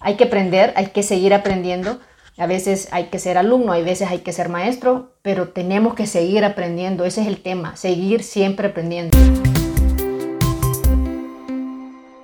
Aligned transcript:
hay 0.00 0.16
que 0.16 0.24
aprender, 0.24 0.72
hay 0.76 0.88
que 0.88 1.02
seguir 1.02 1.34
aprendiendo. 1.34 2.00
A 2.36 2.46
veces 2.46 2.88
hay 2.92 3.06
que 3.06 3.18
ser 3.18 3.36
alumno, 3.36 3.72
hay 3.72 3.82
veces 3.82 4.08
hay 4.08 4.20
que 4.20 4.32
ser 4.32 4.48
maestro, 4.48 5.16
pero 5.22 5.48
tenemos 5.48 5.94
que 5.94 6.06
seguir 6.06 6.44
aprendiendo. 6.44 7.04
Ese 7.04 7.22
es 7.22 7.26
el 7.26 7.42
tema, 7.42 7.74
seguir 7.74 8.22
siempre 8.22 8.68
aprendiendo. 8.68 9.18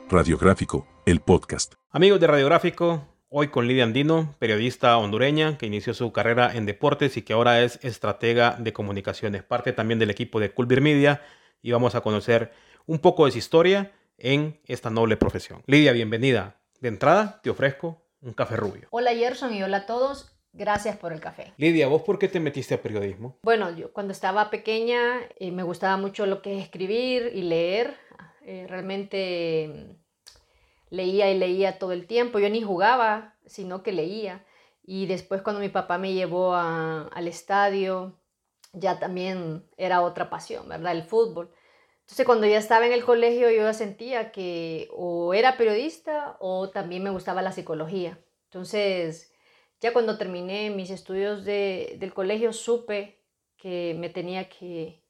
Radiográfico, 0.08 0.86
el 1.04 1.20
podcast. 1.20 1.74
Amigos 1.90 2.20
de 2.20 2.28
Radiográfico, 2.28 3.08
hoy 3.28 3.48
con 3.48 3.66
Lidia 3.66 3.82
Andino, 3.82 4.36
periodista 4.38 4.96
hondureña 4.96 5.58
que 5.58 5.66
inició 5.66 5.94
su 5.94 6.12
carrera 6.12 6.54
en 6.54 6.66
deportes 6.66 7.16
y 7.16 7.22
que 7.22 7.32
ahora 7.32 7.62
es 7.62 7.80
estratega 7.82 8.56
de 8.60 8.72
comunicaciones, 8.72 9.42
parte 9.42 9.72
también 9.72 9.98
del 9.98 10.10
equipo 10.10 10.38
de 10.38 10.52
Culver 10.52 10.80
Media 10.80 11.22
y 11.60 11.72
vamos 11.72 11.96
a 11.96 12.02
conocer 12.02 12.52
un 12.86 13.00
poco 13.00 13.24
de 13.24 13.32
su 13.32 13.38
historia 13.38 13.90
en 14.18 14.60
esta 14.66 14.90
noble 14.90 15.16
profesión. 15.16 15.62
Lidia, 15.66 15.90
bienvenida. 15.90 16.56
De 16.84 16.88
entrada, 16.88 17.40
te 17.42 17.48
ofrezco 17.48 18.02
un 18.20 18.34
café 18.34 18.56
rubio. 18.56 18.88
Hola 18.90 19.14
Gerson 19.14 19.54
y 19.54 19.62
hola 19.62 19.78
a 19.78 19.86
todos. 19.86 20.36
Gracias 20.52 20.98
por 20.98 21.14
el 21.14 21.20
café. 21.20 21.54
Lidia, 21.56 21.88
¿vos 21.88 22.02
por 22.02 22.18
qué 22.18 22.28
te 22.28 22.40
metiste 22.40 22.74
a 22.74 22.82
periodismo? 22.82 23.38
Bueno, 23.42 23.74
yo 23.74 23.90
cuando 23.94 24.12
estaba 24.12 24.50
pequeña 24.50 25.22
eh, 25.38 25.50
me 25.50 25.62
gustaba 25.62 25.96
mucho 25.96 26.26
lo 26.26 26.42
que 26.42 26.58
es 26.58 26.62
escribir 26.62 27.30
y 27.34 27.40
leer. 27.40 27.96
Eh, 28.42 28.66
realmente 28.68 29.70
mm, 29.72 30.94
leía 30.94 31.30
y 31.30 31.38
leía 31.38 31.78
todo 31.78 31.92
el 31.92 32.06
tiempo. 32.06 32.38
Yo 32.38 32.50
ni 32.50 32.60
jugaba, 32.60 33.34
sino 33.46 33.82
que 33.82 33.92
leía. 33.92 34.44
Y 34.82 35.06
después 35.06 35.40
cuando 35.40 35.60
mi 35.60 35.70
papá 35.70 35.96
me 35.96 36.12
llevó 36.12 36.54
al 36.54 37.26
estadio, 37.26 38.20
ya 38.74 38.98
también 38.98 39.64
era 39.78 40.02
otra 40.02 40.28
pasión, 40.28 40.68
¿verdad? 40.68 40.92
El 40.92 41.04
fútbol. 41.04 41.50
Entonces 42.04 42.26
cuando 42.26 42.46
ya 42.46 42.58
estaba 42.58 42.86
en 42.86 42.92
el 42.92 43.04
colegio 43.04 43.50
yo 43.50 43.72
sentía 43.72 44.30
que 44.30 44.88
o 44.92 45.32
era 45.32 45.56
periodista 45.56 46.36
o 46.38 46.68
también 46.70 47.02
me 47.02 47.10
gustaba 47.10 47.42
la 47.42 47.52
psicología. 47.52 48.18
Entonces 48.44 49.32
ya 49.80 49.92
cuando 49.92 50.18
terminé 50.18 50.70
mis 50.70 50.90
estudios 50.90 51.44
de, 51.44 51.96
del 51.98 52.12
colegio 52.12 52.52
supe 52.52 53.18
que 53.56 53.96
me 53.98 54.10
tenía 54.10 54.48
que, 54.50 55.02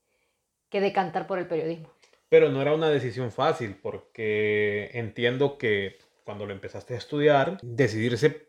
que 0.68 0.80
decantar 0.80 1.26
por 1.26 1.38
el 1.38 1.48
periodismo. 1.48 1.90
Pero 2.28 2.50
no 2.50 2.62
era 2.62 2.74
una 2.74 2.88
decisión 2.88 3.32
fácil 3.32 3.76
porque 3.80 4.90
entiendo 4.94 5.58
que 5.58 5.98
cuando 6.24 6.46
lo 6.46 6.52
empezaste 6.52 6.94
a 6.94 6.98
estudiar, 6.98 7.58
decidirse 7.62 8.48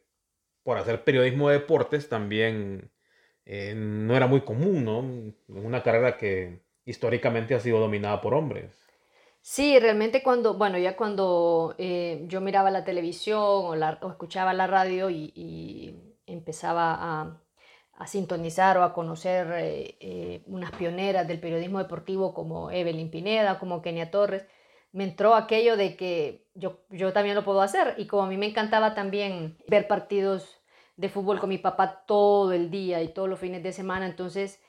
por 0.63 0.77
hacer 0.77 1.03
periodismo 1.03 1.49
de 1.49 1.59
deportes 1.59 2.09
también 2.09 2.91
eh, 3.45 3.73
no 3.75 4.15
era 4.15 4.27
muy 4.27 4.41
común, 4.41 4.85
¿no? 4.85 4.99
Una 5.59 5.83
carrera 5.83 6.17
que 6.17 6.64
históricamente 6.85 7.55
ha 7.55 7.59
sido 7.59 7.79
dominada 7.79 8.21
por 8.21 8.33
hombres. 8.33 8.85
Sí, 9.41 9.77
realmente 9.79 10.23
cuando, 10.23 10.55
bueno, 10.55 10.77
ya 10.79 10.95
cuando 10.95 11.75
eh, 11.77 12.23
yo 12.27 12.41
miraba 12.41 12.71
la 12.71 12.83
televisión 12.83 13.39
o, 13.39 14.09
escuchaba 14.09 14.53
la 14.53 14.65
radio 14.65 15.09
y, 15.09 16.01
empezaba 16.25 16.95
a, 16.95 17.41
a, 17.93 18.07
sintonizar 18.07 18.79
o 18.79 18.83
a 18.83 18.93
conocer 18.93 19.47
eh, 19.57 19.97
eh, 19.99 20.43
unas 20.47 20.71
pioneras 20.71 21.27
del 21.27 21.39
periodismo 21.39 21.77
deportivo 21.77 22.33
como 22.33 22.71
Evelyn 22.71 23.11
Pineda, 23.11 23.59
como 23.59 23.83
Kenia 23.83 24.09
Torres, 24.09 24.47
me 24.91 25.03
entró 25.03 25.35
aquello 25.35 25.77
de 25.77 25.95
que 25.95 26.47
yo, 26.55 26.79
yo 26.89 27.13
también 27.13 27.35
lo 27.35 27.43
puedo 27.43 27.61
hacer. 27.61 27.93
Y 27.97 28.07
como 28.07 28.23
a 28.23 28.27
mí 28.27 28.37
me 28.37 28.47
encantaba 28.47 28.95
también 28.95 29.57
ver 29.67 29.87
partidos 29.87 30.61
de 30.97 31.09
fútbol 31.09 31.39
con 31.39 31.49
mi 31.49 31.57
papá 31.59 32.05
todo 32.07 32.53
el 32.53 32.71
día 32.71 33.03
y 33.03 33.09
todos 33.09 33.29
los 33.29 33.39
fines 33.39 33.61
de 33.61 33.73
semana, 33.73 34.07
entonces 34.07 34.59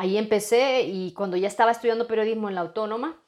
Ahí 0.00 0.16
empecé 0.16 0.80
y 0.80 1.12
cuando 1.12 1.36
ya 1.36 1.46
estaba 1.46 1.72
estudiando 1.72 2.06
periodismo 2.06 2.48
en 2.48 2.54
la 2.54 2.62
autónoma, 2.62 3.22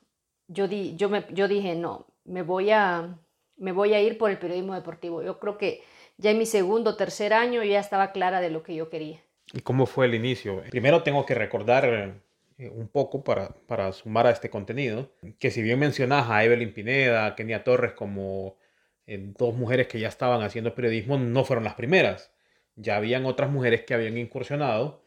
yo, 0.49 0.69
di, 0.69 0.97
yo, 0.97 1.11
me, 1.11 1.27
yo 1.29 1.47
dije, 1.47 1.75
no, 1.75 2.07
me 2.25 2.41
voy, 2.41 2.71
a, 2.71 3.19
me 3.59 3.73
voy 3.73 3.93
a 3.93 4.01
ir 4.01 4.17
por 4.17 4.31
el 4.31 4.39
periodismo 4.39 4.75
deportivo. 4.75 5.23
Yo 5.23 5.39
creo 5.39 5.59
que 5.59 5.83
ya 6.17 6.31
en 6.31 6.39
mi 6.39 6.47
segundo 6.47 6.93
o 6.93 6.97
tercer 6.97 7.35
año 7.35 7.63
ya 7.63 7.79
estaba 7.79 8.11
clara 8.11 8.41
de 8.41 8.49
lo 8.49 8.63
que 8.63 8.75
yo 8.75 8.89
quería. 8.89 9.21
¿Y 9.53 9.61
cómo 9.61 9.85
fue 9.85 10.07
el 10.07 10.15
inicio? 10.15 10.63
Primero 10.71 11.03
tengo 11.03 11.27
que 11.27 11.35
recordar 11.35 11.85
eh, 12.57 12.71
un 12.71 12.89
poco 12.89 13.23
para, 13.23 13.51
para 13.67 13.93
sumar 13.93 14.27
a 14.27 14.31
este 14.31 14.49
contenido, 14.49 15.11
que 15.39 15.51
si 15.51 15.61
bien 15.61 15.79
mencionas 15.79 16.31
a 16.31 16.43
Evelyn 16.43 16.73
Pineda, 16.73 17.27
a 17.27 17.35
Kenia 17.35 17.65
Torres 17.65 17.93
como 17.93 18.57
eh, 19.07 19.19
dos 19.37 19.55
mujeres 19.55 19.89
que 19.89 20.01
ya 20.01 20.09
estaban 20.09 20.41
haciendo 20.41 20.75
periodismo, 20.75 21.19
no 21.19 21.45
fueron 21.45 21.65
las 21.65 21.75
primeras. 21.75 22.33
Ya 22.77 22.97
habían 22.97 23.27
otras 23.27 23.51
mujeres 23.51 23.83
que 23.83 23.93
habían 23.93 24.17
incursionado 24.17 25.02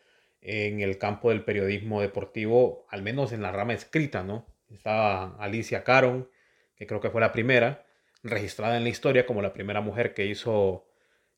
en 0.45 0.79
el 0.79 0.97
campo 0.99 1.29
del 1.29 1.43
periodismo 1.43 2.01
deportivo, 2.01 2.85
al 2.89 3.01
menos 3.01 3.33
en 3.33 3.41
la 3.41 3.51
rama 3.51 3.73
escrita, 3.73 4.23
¿no? 4.23 4.45
Estaba 4.69 5.35
Alicia 5.39 5.83
Caron, 5.83 6.29
que 6.75 6.85
creo 6.85 7.01
que 7.01 7.09
fue 7.09 7.21
la 7.21 7.31
primera, 7.31 7.85
registrada 8.23 8.77
en 8.77 8.83
la 8.83 8.89
historia 8.89 9.25
como 9.25 9.41
la 9.41 9.53
primera 9.53 9.81
mujer 9.81 10.13
que 10.13 10.25
hizo 10.25 10.87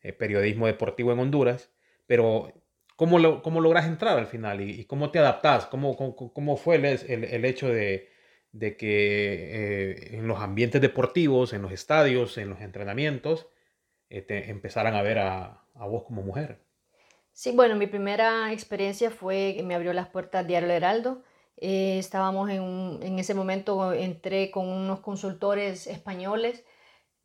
eh, 0.02 0.14
periodismo 0.14 0.68
deportivo 0.68 1.14
en 1.14 1.20
Honduras, 1.20 1.72
pero 2.06 2.54
¿cómo, 2.96 3.42
cómo 3.42 3.62
logras 3.62 3.88
entrar 3.88 4.18
al 4.18 4.28
final 4.28 4.62
y, 4.62 4.84
cómo 4.86 5.10
te 5.12 5.20
adaptas? 5.20 5.68
¿Cómo, 5.68 5.96
cómo, 5.96 6.58
fue 6.58 6.76
el, 6.76 6.86
el, 6.86 7.46
hecho 7.46 7.70
de, 7.70 8.10
de 8.52 8.76
que 8.76 9.92
eh, 9.92 10.18
en 10.18 10.28
los 10.28 10.40
ambientes 10.40 10.82
deportivos, 10.82 11.54
en 11.54 11.62
los 11.62 11.72
estadios, 11.72 12.38
en 12.38 12.50
los 12.50 12.60
entrenamientos, 12.60 13.48
eh, 14.10 14.22
te 14.22 14.50
empezaran 14.50 14.96
a 14.96 15.02
ver 15.02 15.20
a, 15.20 15.64
a 15.76 15.88
vos 15.88 16.04
como 16.04 16.24
mujer? 16.24 16.67
Sí, 17.40 17.52
bueno, 17.52 17.76
mi 17.76 17.86
primera 17.86 18.52
experiencia 18.52 19.12
fue 19.12 19.54
que 19.56 19.62
me 19.64 19.76
abrió 19.76 19.94
las 19.94 20.08
puertas 20.10 20.48
Diario 20.48 20.72
Heraldo. 20.72 21.24
Eh, 21.58 22.00
estábamos 22.00 22.50
en, 22.50 23.00
en 23.04 23.20
ese 23.20 23.36
momento, 23.36 23.94
entré 23.94 24.50
con 24.50 24.68
unos 24.68 25.02
consultores 25.02 25.86
españoles 25.86 26.66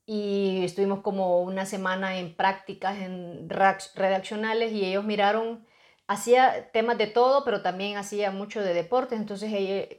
y 0.06 0.64
estuvimos 0.64 1.02
como 1.02 1.42
una 1.42 1.66
semana 1.66 2.18
en 2.18 2.36
prácticas 2.36 2.98
en 3.00 3.48
redaccionales 3.50 4.72
y 4.72 4.84
ellos 4.84 5.04
miraron, 5.04 5.66
hacía 6.08 6.70
temas 6.72 6.98
de 6.98 7.08
todo, 7.08 7.44
pero 7.44 7.62
también 7.62 7.96
hacía 7.98 8.30
mucho 8.32 8.62
de 8.62 8.74
deportes. 8.74 9.20
Entonces 9.20 9.50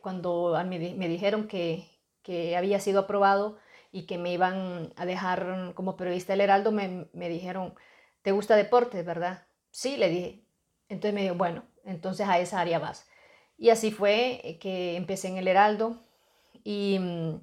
cuando 0.02 0.62
me, 0.68 0.96
me 0.96 1.08
dijeron 1.10 1.48
que, 1.48 1.90
que, 2.24 2.58
había 2.58 2.80
sido 2.80 3.02
aprobado 3.02 3.58
y 3.92 4.06
que 4.08 4.18
me 4.20 4.34
iban 4.34 4.94
a 4.98 5.06
dejar 5.06 5.74
como 5.76 5.98
periodista 5.98 6.34
del 6.34 6.42
Heraldo, 6.42 6.72
me, 6.72 7.08
me 7.14 7.30
dijeron, 7.30 7.76
¿te 8.24 8.32
gusta 8.32 8.56
deportes, 8.56 9.06
verdad? 9.06 9.48
Sí, 9.74 9.98
le 9.98 10.10
dije. 10.10 10.44
Entonces 10.88 11.16
me 11.16 11.24
dijo, 11.24 11.36
bueno, 11.36 11.64
entonces 11.84 12.28
a 12.30 12.40
esa 12.40 12.60
área 12.62 12.78
vas. 12.80 13.08
Y 13.58 13.70
así 13.72 13.92
fue 13.92 14.40
eh, 14.44 14.60
que 14.60 14.96
empecé 14.96 15.30
en 15.30 15.38
el 15.38 15.48
Heraldo 15.48 16.04
y 16.64 17.00
mm, 17.00 17.42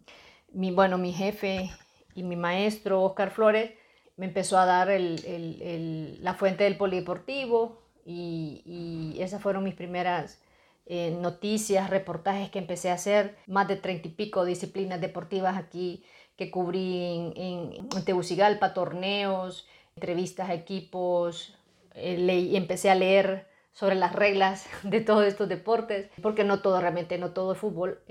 mi, 0.52 0.70
bueno, 0.70 0.96
mi 0.96 1.12
jefe 1.12 1.70
y 2.14 2.22
mi 2.22 2.36
maestro, 2.36 3.02
Oscar 3.02 3.30
Flores, 3.32 3.72
me 4.16 4.26
empezó 4.26 4.58
a 4.58 4.66
dar 4.66 4.88
la 4.90 6.34
fuente 6.34 6.64
del 6.64 6.76
polideportivo 6.76 7.82
y, 8.04 8.62
y 8.64 9.22
esas 9.22 9.42
fueron 9.42 9.64
mis 9.64 9.74
primeras 9.74 10.40
eh, 10.86 11.10
noticias, 11.20 11.90
reportajes 11.90 12.50
que 12.50 12.58
empecé 12.60 12.90
a 12.90 12.94
hacer, 12.94 13.36
más 13.46 13.66
de 13.68 13.76
treinta 13.76 14.08
y 14.08 14.12
pico 14.12 14.44
disciplinas 14.44 15.00
deportivas 15.00 15.56
aquí 15.56 16.04
que 16.36 16.50
cubrí 16.50 17.02
en, 17.04 17.32
en, 17.36 17.88
en 17.96 18.74
torneos, 18.74 19.66
entrevistas 19.96 20.50
a 20.50 20.54
equipos, 20.54 21.59
eh, 21.94 22.50
empecé 22.54 22.90
a 22.90 22.94
leer 22.94 23.50
sobre 23.72 23.94
las 23.94 24.12
reglas 24.12 24.66
de 24.82 25.00
todos 25.00 25.24
estos 25.24 25.48
deportes, 25.48 26.10
porque 26.22 26.44
no 26.44 26.60
todo 26.60 26.80
realmente, 26.80 27.18
no 27.18 27.32
todo 27.32 27.52
es 27.52 27.58
fútbol, 27.58 28.02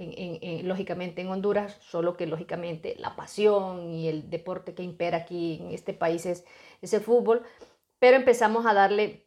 lógicamente 0.63 1.22
en 1.22 1.29
Honduras, 1.29 1.78
solo 1.81 2.18
que 2.18 2.25
lógicamente 2.25 2.95
la 2.97 3.16
pasión 3.16 3.91
y 3.94 4.07
el 4.07 4.29
deporte 4.29 4.73
que 4.73 4.84
impera 4.84 5.19
aquí 5.19 5.59
en 5.62 5.72
este 5.72 5.94
país 5.94 6.25
es, 6.25 6.45
el 6.81 7.01
fútbol, 7.01 7.44
pero 8.00 8.16
empezamos 8.16 8.66
a 8.66 8.73
darle 8.73 9.25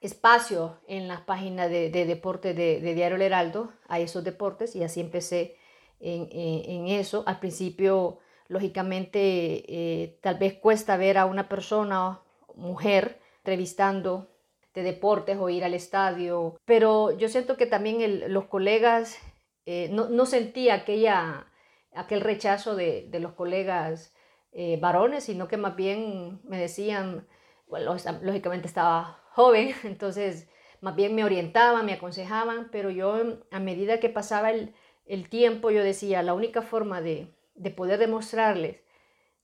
espacio 0.00 0.78
en 0.86 1.08
las 1.08 1.20
páginas 1.22 1.70
de, 1.70 1.90
deporte 1.90 2.54
de, 2.54 2.80
Diario 2.80 3.16
El 3.16 3.22
Heraldo 3.22 3.72
a 3.88 4.00
esos 4.00 4.24
deportes 4.24 4.74
y 4.76 4.82
así 4.82 5.00
empecé 5.00 5.56
en, 6.00 6.88
eso. 6.88 7.24
Al 7.26 7.38
principio, 7.40 8.18
lógicamente, 8.48 9.20
eh, 9.20 10.18
tal 10.20 10.38
vez 10.38 10.54
cuesta 10.54 10.96
ver 10.96 11.18
a 11.18 11.24
una 11.24 11.48
persona, 11.48 12.20
mujer, 12.54 13.18
entrevistando 13.44 14.30
de 14.72 14.82
deportes 14.82 15.36
o 15.38 15.50
ir 15.50 15.64
al 15.64 15.74
estadio, 15.74 16.56
pero 16.64 17.12
yo 17.12 17.28
siento 17.28 17.58
que 17.58 17.66
también 17.66 18.32
los 18.32 18.46
colegas, 18.46 19.18
eh, 19.66 19.90
no, 19.90 20.24
sentía 20.24 20.74
aquella, 20.74 21.46
aquel 21.94 22.22
rechazo 22.22 22.74
de, 22.74 23.06
de 23.10 23.20
los 23.20 23.34
colegas 23.34 24.16
eh, 24.52 24.78
varones, 24.80 25.24
sino 25.24 25.46
que 25.46 25.58
más 25.58 25.76
bien 25.76 26.40
me 26.44 26.58
decían, 26.58 27.28
bueno, 27.68 27.94
lógicamente 28.22 28.66
estaba 28.66 29.22
joven, 29.32 29.74
entonces 29.84 30.48
más 30.80 30.96
bien 30.96 31.14
me 31.14 31.22
orientaban, 31.22 31.84
me 31.84 31.92
aconsejaban, 31.92 32.70
pero 32.72 32.88
yo 32.88 33.40
a 33.50 33.60
medida 33.60 34.00
que 34.00 34.08
pasaba 34.08 34.52
el, 34.52 34.74
el 35.04 35.28
tiempo, 35.28 35.70
yo 35.70 35.84
decía, 35.84 36.22
la 36.22 36.32
única 36.32 36.62
forma 36.62 37.02
de, 37.02 37.28
de 37.54 37.70
poder 37.70 37.98
demostrarles 37.98 38.80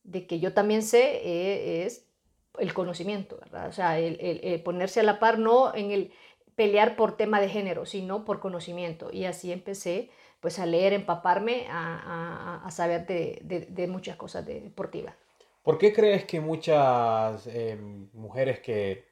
de 0.05 0.27
que 0.27 0.41
yo 0.41 0.55
también 0.55 0.83
sé 0.83 1.21
eh, 1.23 1.85
es 1.85 2.10
el 2.59 2.75
conocimiento, 2.75 3.39
¿verdad? 3.41 3.69
O 3.69 3.73
sea, 3.73 3.99
el, 3.99 4.63
ponerse 4.65 5.01
a 5.01 5.03
la 5.05 5.19
par, 5.19 5.39
no 5.39 5.75
en 5.75 5.91
el 5.91 6.13
pelear 6.57 6.97
por 6.97 7.17
tema 7.17 7.41
de 7.41 7.49
género, 7.49 7.87
sino 7.87 8.25
por 8.25 8.41
conocimiento. 8.41 9.11
Y 9.13 9.25
así 9.25 9.53
empecé 9.53 10.11
pues 10.41 10.59
a 10.59 10.67
leer, 10.67 10.93
empaparme, 10.95 11.67
a, 11.71 12.63
a, 12.65 12.71
saber 12.71 13.07
de, 13.07 13.67
de, 13.69 13.87
muchas 13.87 14.17
cosas 14.17 14.47
deportivas. 14.47 15.15
¿Por 15.63 15.77
qué 15.77 15.93
crees 15.93 16.25
que 16.25 16.41
muchas 16.41 17.47
eh, 17.47 17.79
mujeres 18.15 18.61
que, 18.61 19.05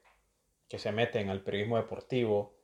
que, 0.68 0.78
se 0.78 0.90
meten 0.90 1.28
al 1.28 1.42
periodismo 1.42 1.76
deportivo 1.76 2.54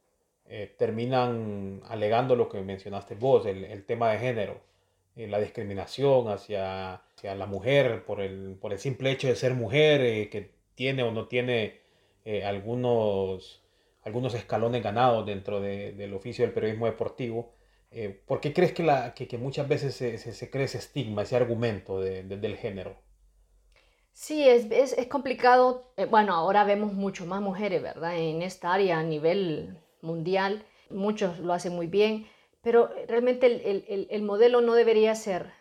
eh, 0.46 0.74
terminan 0.78 1.82
alegando 1.88 2.36
lo 2.36 2.48
que 2.48 2.60
mencionaste 2.62 3.14
vos, 3.14 3.44
el, 3.44 3.64
el 3.64 3.84
tema 3.84 4.10
de 4.12 4.18
género, 4.18 4.60
eh, 5.16 5.28
la 5.28 5.38
discriminación 5.38 6.28
hacia, 6.28 6.94
hacia, 6.94 7.34
la 7.34 7.46
mujer 7.46 8.04
por 8.06 8.22
el, 8.22 8.56
por 8.58 8.72
el 8.72 8.78
simple 8.78 9.10
hecho 9.10 9.28
de 9.28 9.36
ser 9.36 9.52
mujer, 9.52 10.30
que 10.30 10.53
tiene 10.74 11.02
o 11.02 11.10
no 11.10 11.26
tiene 11.26 11.80
algunos, 12.44 13.62
algunos 14.02 14.34
escalones 14.34 14.82
ganados 14.82 15.26
dentro 15.26 15.60
de, 15.60 15.92
del 15.92 16.14
oficio 16.14 16.44
del 16.44 16.54
periodismo 16.54 16.86
deportivo? 16.86 17.52
¿Por 18.26 18.40
qué 18.40 18.52
crees 18.52 18.72
que, 18.72 18.82
la, 18.82 19.14
que, 19.14 19.28
que 19.28 19.38
muchas 19.38 19.68
veces 19.68 19.94
se, 19.94 20.18
se, 20.18 20.32
se, 20.32 20.50
cree 20.50 20.64
ese 20.64 20.78
estigma, 20.78 21.22
ese 21.22 21.36
argumento 21.36 22.00
de, 22.00 22.24
de, 22.24 22.36
del 22.38 22.56
género? 22.56 22.96
Sí, 24.14 24.48
es, 24.48 24.70
es, 24.70 24.92
es 24.96 25.06
complicado. 25.08 25.92
Eh, 25.96 26.06
bueno, 26.06 26.34
ahora 26.34 26.64
vemos 26.64 26.92
mucho 26.92 27.26
más 27.26 27.42
mujeres, 27.42 27.82
¿verdad? 27.82 28.16
En 28.16 28.42
esta 28.42 28.72
área 28.72 29.00
a 29.00 29.02
nivel 29.02 29.76
mundial. 30.02 30.64
Muchos 30.88 31.40
lo 31.40 31.52
hacen 31.52 31.74
muy 31.74 31.88
bien, 31.88 32.26
pero 32.62 32.90
realmente 33.08 33.46
el, 33.46 33.84
el, 33.88 34.06
el 34.08 34.22
modelo 34.22 34.60
no 34.60 34.74
debería 34.74 35.14
ser 35.16 35.52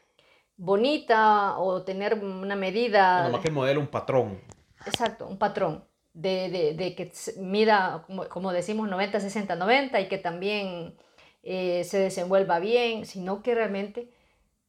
bonita 0.56 1.58
o 1.58 1.82
tener 1.82 2.14
una 2.14 2.56
medida... 2.56 3.22
Bueno, 3.22 3.32
más 3.34 3.42
que 3.42 3.48
el 3.48 3.54
modelo, 3.56 3.80
un 3.80 3.88
patrón. 3.88 4.40
Exacto, 4.86 5.28
un 5.28 5.38
patrón. 5.38 5.86
De, 6.14 6.50
de, 6.50 6.74
de 6.76 6.94
que 6.94 7.12
mida, 7.38 8.04
como, 8.06 8.30
como, 8.30 8.52
decimos, 8.52 8.88
90, 8.88 9.20
60, 9.20 9.56
90 9.56 10.00
y 10.00 10.08
que 10.08 10.20
también 10.20 10.96
eh, 11.42 11.84
se 11.86 11.98
desenvuelva 11.98 12.60
bien, 12.60 13.08
sino 13.08 13.42
que 13.42 13.56
realmente 13.56 14.12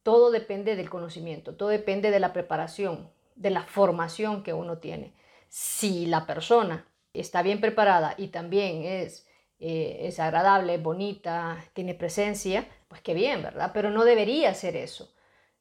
todo 0.01 0.31
depende 0.31 0.75
del 0.75 0.89
conocimiento, 0.89 1.55
todo 1.55 1.69
depende 1.69 2.11
de 2.11 2.19
la 2.19 2.33
preparación, 2.33 3.09
de 3.35 3.49
la 3.49 3.63
formación 3.63 4.43
que 4.43 4.53
uno 4.53 4.79
tiene. 4.79 5.13
Si 5.49 6.05
la 6.05 6.25
persona 6.25 6.87
está 7.13 7.41
bien 7.41 7.61
preparada 7.61 8.13
y 8.17 8.27
también 8.27 8.83
es, 8.83 9.27
eh, 9.59 9.99
es 10.01 10.19
agradable, 10.19 10.77
bonita, 10.77 11.63
tiene 11.73 11.95
presencia, 11.95 12.67
pues 12.87 13.01
qué 13.01 13.13
bien, 13.13 13.41
¿verdad? 13.41 13.71
Pero 13.73 13.89
no 13.89 14.03
debería 14.03 14.53
ser 14.53 14.75
eso. 14.75 15.13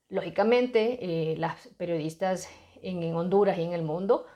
Lógicamente, 0.09 0.99
eh, 1.01 1.37
las 1.39 1.69
periodistas 1.77 2.49
en, 2.83 3.03
en, 3.03 3.15
Honduras 3.15 3.56
y 3.59 3.62
en 3.62 3.73
el 3.73 3.83
mundo, 3.83 4.27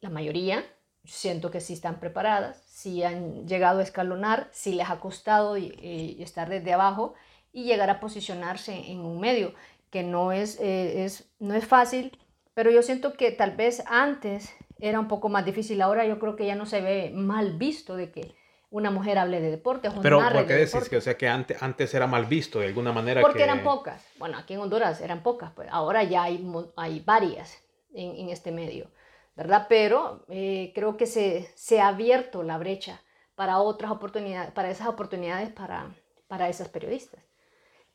la 0.00 0.10
mayoría, 0.10 0.64
siento 1.04 1.50
que 1.50 1.60
sí 1.60 1.72
están 1.72 2.00
preparadas, 2.00 2.62
sí 2.66 3.02
han 3.02 3.46
llegado 3.46 3.80
a 3.80 3.82
escalonar, 3.82 4.48
sí 4.52 4.74
les 4.74 4.90
ha 4.90 5.00
costado 5.00 5.56
y, 5.56 5.74
y 5.80 6.22
estar 6.22 6.48
desde 6.48 6.72
abajo 6.72 7.14
y 7.52 7.64
llegar 7.64 7.90
a 7.90 8.00
posicionarse 8.00 8.74
en 8.90 9.00
un 9.00 9.20
medio, 9.20 9.54
que 9.90 10.02
no 10.02 10.32
es, 10.32 10.58
eh, 10.60 11.04
es, 11.04 11.30
no 11.38 11.54
es 11.54 11.66
fácil, 11.66 12.16
pero 12.54 12.70
yo 12.70 12.82
siento 12.82 13.14
que 13.14 13.30
tal 13.30 13.56
vez 13.56 13.82
antes 13.86 14.54
era 14.80 15.00
un 15.00 15.08
poco 15.08 15.28
más 15.28 15.44
difícil. 15.44 15.80
Ahora 15.80 16.04
yo 16.06 16.18
creo 16.18 16.36
que 16.36 16.46
ya 16.46 16.54
no 16.54 16.66
se 16.66 16.80
ve 16.80 17.10
mal 17.14 17.56
visto 17.56 17.96
de 17.96 18.10
que 18.10 18.34
una 18.70 18.90
mujer 18.90 19.18
hable 19.18 19.40
de 19.40 19.50
deporte. 19.50 19.88
Pero 20.02 20.18
¿por 20.18 20.46
qué 20.46 20.54
decís 20.54 20.72
deporte? 20.72 20.90
que, 20.90 20.96
o 20.98 21.00
sea, 21.00 21.16
que 21.16 21.28
antes, 21.28 21.62
antes 21.62 21.94
era 21.94 22.06
mal 22.06 22.26
visto 22.26 22.60
de 22.60 22.66
alguna 22.66 22.92
manera? 22.92 23.20
Porque 23.20 23.38
que... 23.38 23.44
eran 23.44 23.62
pocas. 23.62 24.04
Bueno, 24.18 24.38
aquí 24.38 24.54
en 24.54 24.60
Honduras 24.60 25.00
eran 25.00 25.22
pocas, 25.22 25.52
pues 25.52 25.68
ahora 25.70 26.02
ya 26.04 26.24
hay, 26.24 26.46
hay 26.76 27.00
varias 27.00 27.62
en, 27.94 28.14
en 28.16 28.28
este 28.28 28.52
medio, 28.52 28.90
¿verdad? 29.38 29.66
Pero 29.68 30.24
eh, 30.28 30.72
creo 30.74 30.96
que 30.96 31.06
se, 31.06 31.48
se 31.54 31.80
ha 31.80 31.86
abierto 31.86 32.42
la 32.42 32.58
brecha 32.58 33.00
para 33.36 33.60
otras 33.60 33.92
oportunidades, 33.92 34.50
para 34.50 34.68
esas 34.68 34.88
oportunidades 34.88 35.50
para, 35.50 35.94
para 36.26 36.48
esas 36.48 36.68
periodistas. 36.68 37.22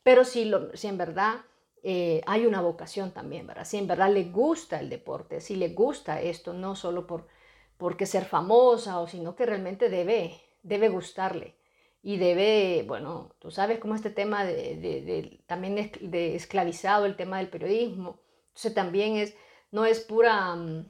Pero 0.02 0.24
si, 0.24 0.46
lo, 0.46 0.74
si 0.74 0.86
en 0.86 0.96
verdad 0.96 1.42
eh, 1.82 2.22
hay 2.26 2.46
una 2.46 2.62
vocación 2.62 3.10
también, 3.10 3.46
¿verdad? 3.46 3.66
Si 3.66 3.76
en 3.76 3.86
verdad 3.86 4.10
le 4.10 4.24
gusta 4.24 4.80
el 4.80 4.88
deporte, 4.88 5.42
si 5.42 5.56
le 5.56 5.68
gusta 5.68 6.22
esto, 6.22 6.54
no 6.54 6.74
solo 6.74 7.06
por 7.06 7.28
porque 7.76 8.06
ser 8.06 8.24
famosa, 8.24 9.00
o 9.00 9.06
sino 9.06 9.36
que 9.36 9.44
realmente 9.44 9.90
debe, 9.90 10.40
debe 10.62 10.88
gustarle. 10.88 11.56
Y 12.02 12.16
debe, 12.16 12.84
bueno, 12.86 13.34
tú 13.38 13.50
sabes 13.50 13.78
cómo 13.80 13.94
este 13.94 14.10
tema 14.10 14.44
de, 14.46 14.76
de, 14.76 15.40
también 15.46 15.74
de, 15.74 15.90
de, 16.00 16.36
esclavizado, 16.36 17.04
el 17.04 17.16
tema 17.16 17.38
del 17.38 17.48
periodismo. 17.48 18.20
Entonces 18.48 18.72
también 18.72 19.16
es, 19.16 19.34
no 19.72 19.84
es 19.84 20.00
pura 20.00 20.54
um, 20.54 20.84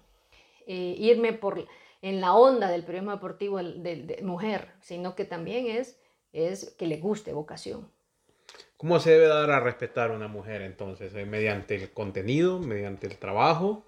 eh, 0.67 0.95
irme 0.99 1.33
por, 1.33 1.67
en 2.03 2.21
la 2.21 2.35
onda 2.35 2.69
del 2.69 2.85
periodismo 2.85 3.13
deportivo 3.13 3.59
de, 3.59 4.19
mujer, 4.23 4.69
sino 4.81 5.15
que 5.15 5.25
también 5.25 5.67
es, 5.67 6.01
es 6.33 6.75
que 6.79 6.87
le 6.87 6.99
guste 6.99 7.33
vocación. 7.33 7.89
¿Cómo 8.77 9.01
se 9.01 9.13
debe 9.13 9.27
dar 9.27 9.51
a 9.51 9.61
respetar 9.61 10.11
a 10.11 10.15
una 10.15 10.29
mujer 10.29 10.63
entonces? 10.63 11.15
Eh, 11.15 11.25
mediante 11.25 11.77
el 11.77 11.93
contenido, 11.93 12.59
mediante 12.59 13.07
el 13.07 13.17
trabajo, 13.17 13.87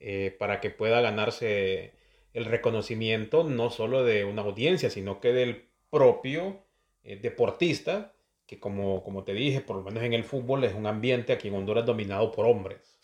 eh, 0.00 0.34
para 0.38 0.60
que 0.60 0.70
pueda 0.70 1.00
ganarse 1.00 1.94
el 2.32 2.46
reconocimiento 2.46 3.44
no 3.44 3.70
solo 3.70 4.04
de 4.04 4.24
una 4.24 4.42
audiencia, 4.42 4.90
sino 4.90 5.20
que 5.20 5.32
del 5.32 5.68
propio 5.90 6.64
deportista, 7.04 8.12
que 8.46 8.58
como, 8.58 9.02
como 9.02 9.24
te 9.24 9.34
dije, 9.34 9.60
por 9.60 9.76
lo 9.76 9.82
menos 9.82 10.02
en 10.02 10.12
el 10.12 10.24
fútbol 10.24 10.64
es 10.64 10.74
un 10.74 10.86
ambiente 10.86 11.32
aquí 11.32 11.48
en 11.48 11.54
Honduras 11.54 11.84
dominado 11.84 12.32
por 12.32 12.46
hombres. 12.46 13.01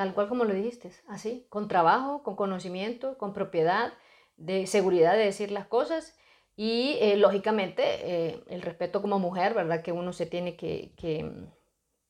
Tal 0.00 0.14
cual 0.14 0.30
como 0.30 0.44
lo 0.44 0.54
dijiste, 0.54 0.90
así, 1.08 1.44
con 1.50 1.68
trabajo, 1.68 2.22
con 2.22 2.34
conocimiento, 2.34 3.18
con 3.18 3.34
propiedad, 3.34 3.92
de 4.38 4.66
seguridad 4.66 5.12
de 5.12 5.26
decir 5.26 5.50
las 5.50 5.66
cosas 5.66 6.16
y 6.56 6.96
eh, 7.02 7.18
lógicamente 7.18 7.82
eh, 7.84 8.42
el 8.48 8.62
respeto 8.62 9.02
como 9.02 9.18
mujer, 9.18 9.52
¿verdad? 9.52 9.82
Que 9.82 9.92
uno 9.92 10.14
se 10.14 10.24
tiene 10.24 10.56
que, 10.56 10.94
que, 10.96 11.30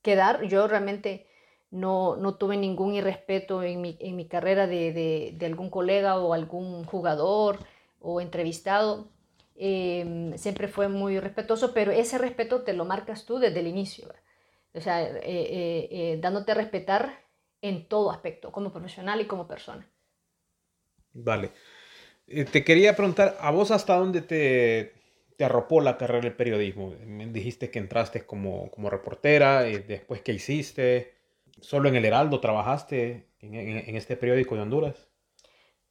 que 0.02 0.14
dar. 0.14 0.44
Yo 0.44 0.68
realmente 0.68 1.26
no, 1.72 2.14
no, 2.14 2.36
tuve 2.36 2.56
ningún 2.56 2.94
irrespeto 2.94 3.64
en 3.64 3.80
mi, 3.80 3.96
en 3.98 4.14
mi 4.14 4.28
carrera 4.28 4.68
de, 4.68 5.34
de, 5.36 5.46
algún 5.46 5.68
colega 5.68 6.16
o 6.20 6.32
algún 6.32 6.84
jugador 6.84 7.58
o 7.98 8.20
entrevistado. 8.20 9.08
Eh, 9.56 10.32
siempre 10.36 10.68
fue 10.68 10.86
muy 10.86 11.18
respetuoso, 11.18 11.74
pero 11.74 11.90
ese 11.90 12.18
respeto 12.18 12.62
te 12.62 12.72
lo 12.72 12.84
marcas 12.84 13.24
tú 13.24 13.40
desde 13.40 13.58
el 13.58 13.66
inicio. 13.66 14.06
¿verdad? 14.06 14.22
O 14.74 14.80
sea, 14.80 16.20
dándote 16.20 16.52
a 16.52 16.54
respetar 16.54 17.29
en 17.62 17.88
todo 17.88 18.10
aspecto, 18.10 18.52
como 18.52 18.72
profesional 18.72 19.20
y 19.20 19.26
como 19.26 19.46
persona. 19.46 19.88
Vale. 21.12 21.50
Eh, 22.26 22.44
te 22.44 22.64
quería 22.64 22.94
preguntar, 22.96 23.36
¿a 23.40 23.50
vos 23.50 23.70
hasta 23.70 23.96
dónde 23.96 24.22
te, 24.22 24.94
te 25.36 25.44
arropó 25.44 25.80
la 25.80 25.98
carrera 25.98 26.22
del 26.22 26.36
periodismo? 26.36 26.94
Dijiste 27.32 27.70
que 27.70 27.78
entraste 27.78 28.24
como, 28.24 28.70
como 28.70 28.90
reportera, 28.90 29.68
y 29.68 29.78
después 29.78 30.22
qué 30.22 30.32
hiciste, 30.32 31.14
solo 31.60 31.88
en 31.88 31.96
el 31.96 32.04
Heraldo 32.04 32.40
trabajaste 32.40 33.26
en, 33.40 33.54
en, 33.54 33.88
en 33.88 33.96
este 33.96 34.16
periódico 34.16 34.54
de 34.54 34.62
Honduras. 34.62 35.10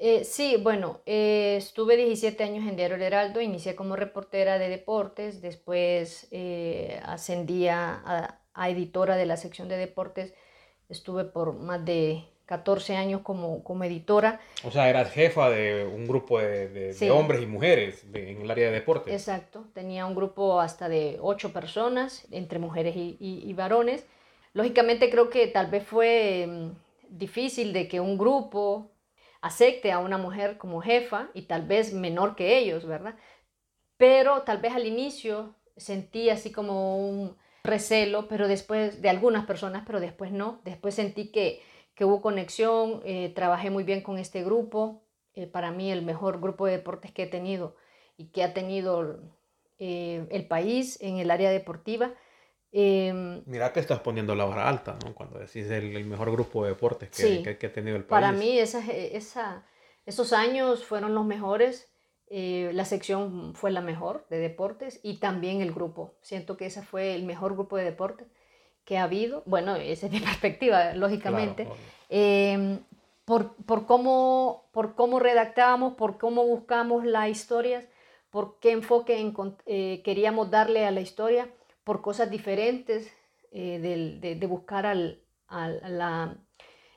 Eh, 0.01 0.23
sí, 0.23 0.55
bueno, 0.55 1.01
eh, 1.05 1.57
estuve 1.57 1.97
17 1.97 2.41
años 2.45 2.65
en 2.65 2.77
Diario 2.77 2.95
El 2.95 3.01
Heraldo, 3.01 3.41
inicié 3.41 3.75
como 3.75 3.97
reportera 3.97 4.57
de 4.57 4.69
deportes, 4.69 5.41
después 5.41 6.29
eh, 6.31 7.01
ascendí 7.03 7.67
a, 7.67 8.39
a, 8.53 8.69
editora 8.69 9.17
de 9.17 9.25
la 9.25 9.35
sección 9.35 9.67
de 9.67 9.75
deportes, 9.75 10.33
estuve 10.89 11.23
por 11.23 11.53
más 11.53 11.85
de 11.85 12.25
14 12.49 12.95
años 12.95 13.21
como, 13.21 13.63
como 13.63 13.83
editora. 13.83 14.41
O 14.63 14.71
sea, 14.71 14.89
eras 14.89 15.11
jefa 15.11 15.51
de 15.51 15.85
un 15.85 16.07
grupo 16.07 16.39
de, 16.39 16.67
de, 16.67 16.93
sí. 16.93 17.05
de 17.05 17.11
hombres 17.11 17.43
y 17.43 17.45
mujeres 17.45 18.11
de, 18.11 18.31
en 18.31 18.41
el 18.41 18.49
área 18.49 18.67
de 18.67 18.73
deportes. 18.73 19.13
Exacto, 19.13 19.65
tenía 19.75 20.07
un 20.07 20.15
grupo 20.15 20.59
hasta 20.59 20.89
de 20.89 21.19
8 21.21 21.53
personas, 21.53 22.25
entre 22.31 22.57
mujeres 22.57 22.95
y, 22.95 23.17
y, 23.19 23.47
y, 23.47 23.53
varones. 23.53 24.03
Lógicamente 24.53 25.11
creo 25.11 25.29
que 25.29 25.45
tal 25.45 25.67
vez 25.67 25.85
fue 25.85 26.45
um, 26.47 26.73
difícil 27.07 27.71
de 27.71 27.87
que 27.87 27.99
un 27.99 28.17
grupo 28.17 28.89
acepte 29.41 29.91
a 29.91 29.99
una 29.99 30.17
mujer 30.17 30.57
como 30.57 30.81
jefa 30.81 31.29
y 31.35 31.43
tal 31.43 31.67
vez 31.67 31.93
menor 31.93 32.35
que 32.35 32.57
ellos, 32.57 32.83
¿verdad? 32.87 33.13
Pero 33.97 34.41
tal 34.41 34.57
vez 34.57 34.73
al 34.73 34.87
inicio 34.87 35.53
sentí 35.77 36.31
así 36.31 36.51
como 36.51 36.97
un 36.97 37.37
recelo, 37.69 38.27
pero 38.27 38.47
después 38.47 39.01
de 39.01 39.09
algunas 39.09 39.45
personas, 39.45 39.83
pero 39.85 39.99
después 39.99 40.31
no. 40.31 40.61
Después 40.63 40.95
sentí 40.95 41.31
que 41.31 41.61
que 41.99 42.05
hubo 42.05 42.21
conexión, 42.21 43.01
eh, 43.03 43.33
trabajé 43.35 43.71
muy 43.71 43.83
bien 43.83 43.99
con 43.99 44.17
este 44.17 44.41
grupo, 44.41 45.03
eh, 45.33 45.47
para 45.47 45.71
mí 45.71 45.91
el 45.91 46.01
mejor 46.01 46.39
grupo 46.39 46.65
de 46.65 46.71
deportes 46.77 47.11
que 47.11 47.23
he 47.23 47.27
tenido 47.27 47.75
y 48.15 48.27
que 48.27 48.41
ha 48.41 48.53
tenido 48.53 49.19
eh, 49.79 50.25
el 50.31 50.47
país 50.47 50.97
en 51.01 51.17
el 51.17 51.29
área 51.29 51.51
deportiva. 51.51 52.13
Em, 52.71 53.43
Mira 53.45 53.73
que 53.73 53.81
estás 53.81 53.99
poniendo 53.99 54.33
la 54.33 54.45
vara 54.45 54.69
alta, 54.69 54.97
¿no? 55.03 55.13
Cuando 55.13 55.39
decís 55.39 55.69
el, 55.69 55.93
el 55.93 56.05
mejor 56.05 56.31
grupo 56.31 56.63
de 56.63 56.69
deportes 56.69 57.09
que, 57.09 57.21
sí, 57.21 57.43
que, 57.43 57.57
que, 57.57 57.67
ha 57.67 57.73
tenido 57.73 57.97
el 57.97 58.05
país. 58.05 58.09
Para 58.11 58.31
mí 58.31 58.57
esa, 58.57 58.81
esos 60.05 60.31
años 60.31 60.85
fueron 60.85 61.13
los 61.13 61.25
mejores. 61.25 61.88
Eh, 62.29 62.71
la 62.73 62.85
sección 62.85 63.53
fue 63.55 63.71
la 63.71 63.81
mejor 63.81 64.27
de 64.29 64.37
deportes 64.37 64.99
y 65.03 65.17
también 65.17 65.61
el 65.61 65.73
grupo. 65.73 66.13
Siento 66.21 66.57
que 66.57 66.67
ese 66.67 66.83
fue 66.83 67.15
el 67.15 67.23
mejor 67.23 67.53
grupo 67.53 67.77
de 67.77 67.83
deportes 67.83 68.27
que 68.85 68.97
ha 68.97 69.03
habido, 69.03 69.43
bueno, 69.45 69.75
esa 69.75 70.07
es 70.07 70.11
mi 70.11 70.19
perspectiva, 70.31 70.93
lógicamente, 70.95 71.65
claro, 71.65 71.79
eh, 72.09 72.79
por, 73.23 73.53
por, 73.65 73.85
cómo, 73.85 74.69
por 74.71 74.95
cómo 74.95 75.19
redactábamos, 75.19 75.93
por 75.93 76.17
cómo 76.17 76.43
buscamos 76.43 77.05
las 77.05 77.29
historias, 77.29 77.85
por 78.31 78.59
qué 78.59 78.71
enfoque 78.71 79.31
eh, 79.67 80.01
queríamos 80.03 80.49
darle 80.49 80.85
a 80.85 80.91
la 80.91 81.01
historia, 81.01 81.47
por 81.83 82.01
cosas 82.01 82.31
diferentes 82.31 83.11
eh, 83.51 83.79
de, 83.79 84.19
de, 84.19 84.35
de, 84.35 84.47
buscar 84.47 84.87
al, 84.87 85.21
a 85.47 85.69
la, 85.69 86.37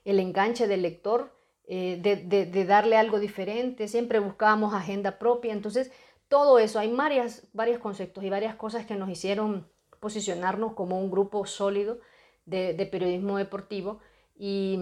el 0.06 0.18
enganche 0.18 0.66
del 0.66 0.82
lector, 0.82 1.34
eh, 1.68 1.98
de, 2.02 2.64
darle 2.64 2.96
algo 2.96 3.20
diferente, 3.20 3.86
siempre 3.86 4.18
buscábamos 4.18 4.74
agenda 4.74 5.18
propia, 5.18 5.52
entonces 5.52 5.92
todo 6.28 6.58
eso, 6.58 6.78
hay 6.78 6.92
varias, 6.92 7.46
varios 7.52 7.78
conceptos 7.78 8.24
y 8.24 8.30
varias 8.30 8.56
cosas 8.56 8.84
que 8.84 8.96
nos 8.96 9.08
hicieron 9.08 9.68
posicionarnos 10.00 10.72
como 10.72 10.98
un 10.98 11.10
grupo 11.10 11.46
sólido 11.46 12.00
de, 12.46 12.74
periodismo 12.90 13.38
deportivo 13.38 14.00
y, 14.36 14.76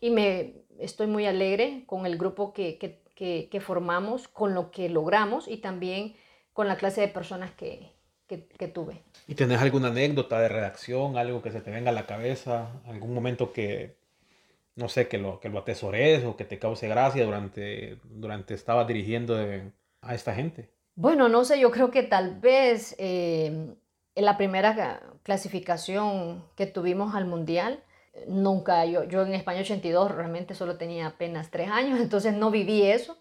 me 0.00 0.54
estoy 0.78 1.08
muy 1.08 1.26
alegre 1.26 1.82
con 1.86 2.06
el 2.06 2.16
grupo 2.16 2.52
que, 2.52 2.78
que, 2.78 3.60
formamos, 3.60 4.28
con 4.28 4.54
lo 4.54 4.70
que 4.70 4.88
logramos 4.88 5.48
y 5.48 5.56
también 5.56 6.14
con 6.52 6.68
la 6.68 6.76
clase 6.76 7.00
de 7.00 7.08
personas 7.08 7.50
que, 7.52 7.90
que, 8.28 8.68
tuve. 8.68 9.02
¿Y 9.26 9.34
tenés 9.34 9.60
alguna 9.60 9.88
anécdota 9.88 10.40
de 10.40 10.48
redacción, 10.48 11.16
algo 11.16 11.42
que 11.42 11.50
se 11.50 11.60
te 11.60 11.70
venga 11.70 11.90
a 11.90 11.94
la 11.94 12.06
cabeza, 12.06 12.70
algún 12.86 13.12
momento 13.12 13.52
que, 13.52 13.96
no 14.76 14.88
sé, 14.88 15.08
que 15.08 15.18
lo, 15.18 15.40
que 15.40 15.48
lo 15.48 15.58
atesores 15.58 16.24
o 16.24 16.36
que 16.36 16.44
te 16.44 16.58
cause 16.58 16.88
gracia 16.88 17.24
durante, 17.24 17.98
durante 18.04 18.54
estabas 18.54 18.86
dirigiendo 18.86 19.36
a 20.00 20.14
esta 20.14 20.34
gente? 20.34 20.70
Bueno, 20.94 21.28
no 21.28 21.44
sé, 21.44 21.58
yo 21.58 21.70
creo 21.70 21.90
que 21.90 22.02
tal 22.02 22.38
vez 22.40 22.94
eh, 22.98 23.74
en 24.14 24.24
la 24.24 24.36
primera 24.36 25.00
clasificación 25.22 26.44
que 26.56 26.66
tuvimos 26.66 27.14
al 27.14 27.26
Mundial, 27.26 27.82
nunca, 28.26 28.84
yo, 28.84 29.04
yo 29.04 29.22
en 29.22 29.34
España 29.34 29.60
82 29.60 30.10
realmente 30.10 30.54
solo 30.54 30.76
tenía 30.76 31.06
apenas 31.06 31.50
tres 31.50 31.70
años, 31.70 32.00
entonces 32.00 32.34
no 32.34 32.50
viví 32.50 32.82
eso 32.82 33.18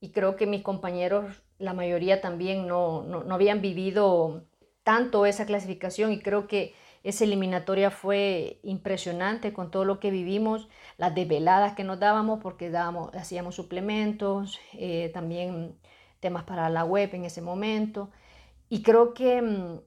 y 0.00 0.10
creo 0.10 0.36
que 0.36 0.46
mis 0.46 0.62
compañeros, 0.62 1.42
la 1.58 1.72
mayoría 1.72 2.20
también 2.20 2.66
no, 2.66 3.02
no, 3.04 3.24
no 3.24 3.34
habían 3.34 3.60
vivido 3.60 4.44
tanto 4.82 5.24
esa 5.24 5.46
clasificación 5.46 6.12
y 6.12 6.20
creo 6.20 6.46
que 6.46 6.74
esa 7.04 7.24
eliminatoria 7.24 7.90
fue 7.90 8.58
impresionante 8.62 9.52
con 9.52 9.70
todo 9.70 9.84
lo 9.84 10.00
que 10.00 10.10
vivimos, 10.10 10.68
las 10.96 11.14
desveladas 11.14 11.74
que 11.74 11.84
nos 11.84 12.00
dábamos 12.00 12.40
porque 12.42 12.70
dábamos, 12.70 13.14
hacíamos 13.14 13.54
suplementos, 13.54 14.58
eh, 14.72 15.10
también 15.12 15.76
temas 16.20 16.44
para 16.44 16.70
la 16.70 16.84
web 16.84 17.10
en 17.12 17.26
ese 17.26 17.42
momento. 17.42 18.10
Y 18.70 18.82
creo 18.82 19.12
que 19.12 19.42
mm, 19.42 19.80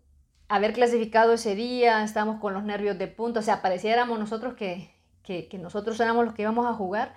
haber 0.47 0.74
clasificado 0.74 1.33
ese 1.33 1.55
día, 1.55 2.03
estábamos 2.03 2.39
con 2.39 2.53
los 2.53 2.63
nervios 2.63 3.00
de 3.00 3.07
punta, 3.07 3.39
o 3.39 3.43
sea, 3.43 3.63
pareciéramos 3.63 4.19
nosotros 4.19 4.53
que, 4.53 4.95
nosotros 5.59 6.00
éramos 6.00 6.24
los 6.24 6.36
que 6.36 6.43
íbamos 6.43 6.67
a 6.67 6.74
jugar, 6.74 7.15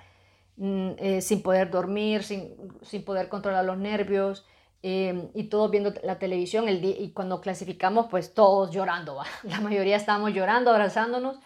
mm, 0.56 0.90
eh, 0.96 1.20
sin 1.20 1.42
poder 1.42 1.70
dormir, 1.70 2.22
sin, 2.22 2.54
sin 2.82 3.04
poder 3.04 3.28
controlar 3.28 3.66
los 3.66 3.76
nervios. 3.76 4.46
Em, 4.82 5.28
y 5.34 5.44
todos 5.44 5.70
viendo 5.70 5.92
la 6.02 6.18
televisión 6.18 6.66
el 6.66 6.82
y 6.82 7.12
cuando 7.12 7.42
clasificamos 7.42 8.06
pues 8.10 8.32
todos 8.32 8.70
llorando, 8.70 9.20
la 9.42 9.60
mayoría 9.60 9.96
estábamos 9.96 10.32
llorando, 10.32 10.70
abrazándonos 10.70 11.38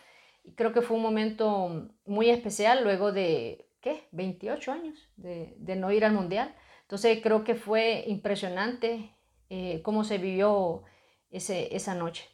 y 0.45 0.53
creo 0.53 0.73
que 0.73 0.83
fue 0.83 0.97
un 0.97 1.03
momento 1.03 1.89
muy 2.07 2.31
especial 2.31 2.85
luego 2.85 3.11
de, 3.11 3.67
¿qué? 3.81 4.09
28 4.13 4.73
años 4.73 4.99
de, 5.17 5.55
de 5.59 5.75
no 5.75 5.91
ir 5.91 6.05
al 6.05 6.13
mundial. 6.13 6.55
Entonces 6.83 7.19
creo 7.23 7.43
que 7.43 7.55
fue 7.55 8.05
impresionante 8.07 9.17
eh, 9.51 9.83
cómo 9.83 10.05
se 10.05 10.19
vivió 10.19 10.85
ese, 11.31 11.75
esa 11.75 11.95
noche. 11.95 12.29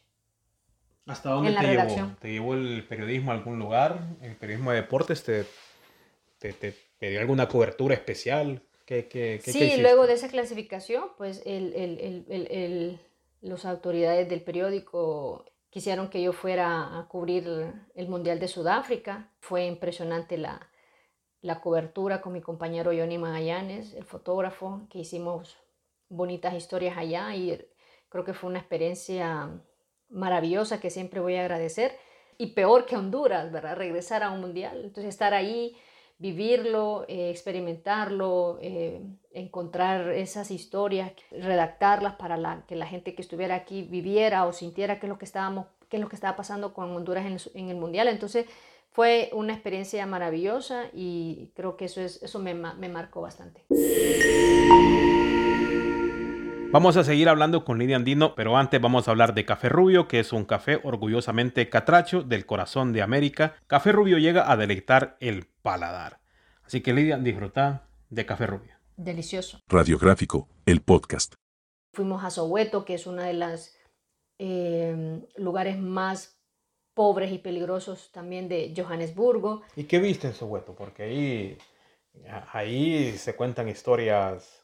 ¿Hasta 1.07 1.31
dónde 1.31 1.53
te, 1.53 1.67
llevó? 1.67 2.11
¿Te 2.19 2.31
llevó 2.31 2.53
el 2.53 2.85
periodismo 2.87 3.31
a 3.31 3.35
algún 3.35 3.57
lugar? 3.57 3.99
¿El 4.21 4.35
periodismo 4.35 4.71
de 4.71 4.77
deportes 4.77 5.23
te, 5.23 5.45
te, 6.37 6.53
te, 6.53 6.75
te 6.99 7.09
dio 7.09 7.19
alguna 7.19 7.47
cobertura 7.47 7.95
especial? 7.95 8.61
Sí, 9.43 9.77
luego 9.77 10.07
de 10.07 10.13
esa 10.13 10.27
clasificación, 10.27 11.09
pues 11.17 11.43
los 13.41 13.65
autoridades 13.65 14.29
del 14.29 14.41
periódico 14.41 15.45
quisieron 15.69 16.09
que 16.09 16.21
yo 16.21 16.33
fuera 16.33 16.99
a 16.99 17.07
cubrir 17.07 17.73
el 17.95 18.07
Mundial 18.09 18.39
de 18.39 18.47
Sudáfrica. 18.47 19.31
Fue 19.39 19.65
impresionante 19.65 20.37
la, 20.37 20.69
la 21.41 21.61
cobertura 21.61 22.21
con 22.21 22.33
mi 22.33 22.41
compañero 22.41 22.91
Johnny 22.91 23.17
Magallanes, 23.17 23.93
el 23.93 24.03
fotógrafo, 24.03 24.81
que 24.89 24.99
hicimos 24.99 25.57
bonitas 26.09 26.53
historias 26.53 26.97
allá 26.97 27.33
y 27.35 27.65
creo 28.09 28.25
que 28.25 28.33
fue 28.33 28.49
una 28.49 28.59
experiencia 28.59 29.49
maravillosa 30.09 30.81
que 30.81 30.89
siempre 30.89 31.21
voy 31.21 31.35
a 31.35 31.41
agradecer. 31.41 31.97
Y 32.37 32.47
peor 32.47 32.85
que 32.85 32.97
Honduras, 32.97 33.51
¿verdad? 33.51 33.77
Regresar 33.77 34.23
a 34.23 34.31
un 34.31 34.41
mundial. 34.41 34.81
Entonces 34.83 35.13
estar 35.13 35.33
ahí 35.33 35.77
vivirlo, 36.21 37.03
eh, 37.07 37.31
experimentarlo, 37.31 38.59
eh, 38.61 39.01
encontrar 39.33 40.09
esas 40.09 40.51
historias, 40.51 41.13
redactarlas 41.31 42.13
para 42.13 42.37
la, 42.37 42.63
que 42.67 42.75
la 42.75 42.85
gente 42.85 43.15
que 43.15 43.23
estuviera 43.23 43.55
aquí 43.55 43.81
viviera 43.81 44.45
o 44.45 44.53
sintiera 44.53 44.99
qué 44.99 45.07
es 45.07 45.09
lo 45.09 45.17
que, 45.17 45.25
estábamos, 45.25 45.65
qué 45.89 45.97
es 45.97 46.01
lo 46.01 46.09
que 46.09 46.15
estaba 46.15 46.37
pasando 46.37 46.75
con 46.75 46.91
Honduras 46.91 47.49
en 47.55 47.69
el, 47.69 47.75
Mundial. 47.75 48.07
Entonces 48.07 48.45
fue 48.91 49.31
una 49.33 49.53
experiencia 49.53 50.05
maravillosa 50.05 50.85
y 50.93 51.49
creo 51.55 51.75
que 51.75 51.85
eso, 51.85 52.01
es, 52.01 52.21
eso 52.21 52.37
me, 52.37 52.53
me 52.53 52.87
marcó 52.87 53.21
bastante. 53.21 53.65
Vamos 56.71 56.95
a 56.95 57.03
seguir 57.03 57.27
hablando 57.27 57.65
con 57.65 57.79
Lidia 57.79 57.97
Andino, 57.97 58.33
pero 58.33 58.55
antes 58.55 58.79
vamos 58.79 59.05
a 59.05 59.11
hablar 59.11 59.33
de 59.33 59.43
Café 59.43 59.67
Rubio, 59.67 60.07
que 60.07 60.21
es 60.21 60.31
un 60.31 60.45
café 60.45 60.79
orgullosamente 60.81 61.67
catracho 61.67 62.23
del 62.23 62.45
corazón 62.45 62.93
de 62.93 63.01
América. 63.01 63.55
Café 63.67 63.91
Rubio 63.91 64.17
llega 64.17 64.49
a 64.49 64.55
deleitar 64.55 65.17
el 65.19 65.47
paladar. 65.61 66.21
Así 66.63 66.79
que 66.79 66.93
Lidia, 66.93 67.17
disfruta 67.17 67.89
de 68.09 68.25
Café 68.25 68.47
Rubio. 68.47 68.73
Delicioso. 68.95 69.59
Radiográfico, 69.67 70.47
el 70.65 70.81
podcast. 70.81 71.33
Fuimos 71.93 72.23
a 72.23 72.29
Soweto, 72.29 72.85
que 72.85 72.93
es 72.93 73.05
uno 73.05 73.21
de 73.21 73.33
los 73.33 73.75
eh, 74.39 75.27
lugares 75.35 75.77
más 75.77 76.39
pobres 76.93 77.33
y 77.33 77.39
peligrosos 77.39 78.13
también 78.13 78.47
de 78.47 78.73
Johannesburgo. 78.73 79.63
¿Y 79.75 79.83
qué 79.83 79.99
viste 79.99 80.27
en 80.27 80.33
Soweto? 80.33 80.73
Porque 80.73 81.03
ahí, 81.03 81.57
ahí 82.53 83.17
se 83.17 83.35
cuentan 83.35 83.67
historias 83.67 84.60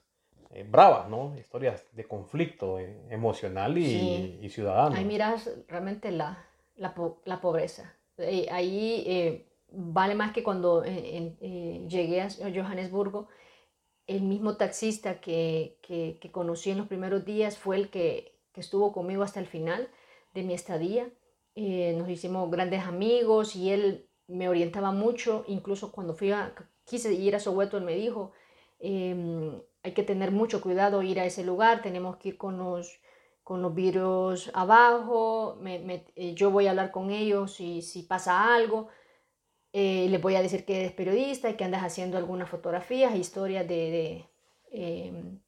eh, 0.52 0.66
bravas, 0.70 1.10
¿no? 1.10 1.36
Historias 1.38 1.86
de 1.94 2.08
conflicto 2.08 2.80
eh, 2.80 2.98
emocional 3.10 3.78
y, 3.78 4.48
ciudadano. 4.50 4.96
Ahí 4.96 5.06
miras 5.06 5.50
realmente 5.68 6.12
la, 6.12 6.46
la, 6.76 6.94
la 7.26 7.42
pobreza. 7.42 7.94
Eh, 8.18 8.48
ahí 8.52 9.46
vale 9.70 10.16
más 10.16 10.32
que 10.32 10.44
cuando 10.44 10.84
llegué 10.84 12.22
a 12.22 12.30
Johannesburgo, 12.30 13.28
el 14.08 14.22
mismo 14.22 14.56
taxista 14.56 15.20
que, 15.20 15.80
que, 15.82 16.18
que, 16.22 16.32
conocí 16.32 16.72
en 16.72 16.78
los 16.78 16.88
primeros 16.88 17.26
días 17.26 17.58
fue 17.58 17.76
el 17.76 17.90
que, 17.90 18.40
que, 18.54 18.62
estuvo 18.62 18.94
conmigo 18.94 19.24
hasta 19.24 19.42
el 19.42 19.48
final 19.48 19.90
de 20.34 20.44
mi 20.44 20.54
estadía. 20.54 21.10
nos 21.56 22.10
hicimos 22.10 22.50
grandes 22.50 22.84
amigos 22.86 23.56
y 23.56 23.72
él 23.72 24.08
me 24.28 24.48
orientaba 24.50 24.92
mucho, 24.92 25.44
incluso 25.48 25.92
cuando 25.92 26.14
fui 26.14 26.32
a, 26.32 26.54
quise 26.86 27.14
ir 27.14 27.36
a 27.36 27.40
Soweto, 27.40 27.78
él 27.78 27.84
me 27.84 27.96
dijo, 27.96 28.32
em, 28.80 29.60
hay 29.88 29.94
que 29.94 30.04
tener 30.04 30.32
mucho 30.32 30.62
cuidado 30.62 31.02
ir 31.02 31.18
a 31.20 31.26
ese 31.26 31.46
lugar, 31.46 31.82
tenemos 31.82 32.18
que 32.18 32.30
ir 32.30 32.38
con 32.38 32.58
los, 32.58 33.00
con 33.42 33.62
los 33.62 33.74
virus 33.74 34.52
abajo, 34.54 35.58
eh, 35.66 36.34
yo 36.36 36.52
voy 36.52 36.68
a 36.68 36.72
hablar 36.72 36.92
con 36.92 37.10
ellos 37.10 37.62
y 37.62 37.82
si 37.82 38.04
pasa 38.04 38.54
algo, 38.54 38.90
eh, 39.72 40.08
les 40.10 40.22
voy 40.22 40.36
a 40.36 40.42
decir 40.42 40.66
que 40.66 40.82
eres 40.82 40.92
periodista 40.92 41.50
y 41.50 41.56
que 41.56 41.64
andas 41.64 41.84
haciendo 41.84 42.18
algunas 42.18 42.50
fotografías, 42.50 43.16
historias 43.16 43.66
de, 43.66 44.26
em, 44.72 45.40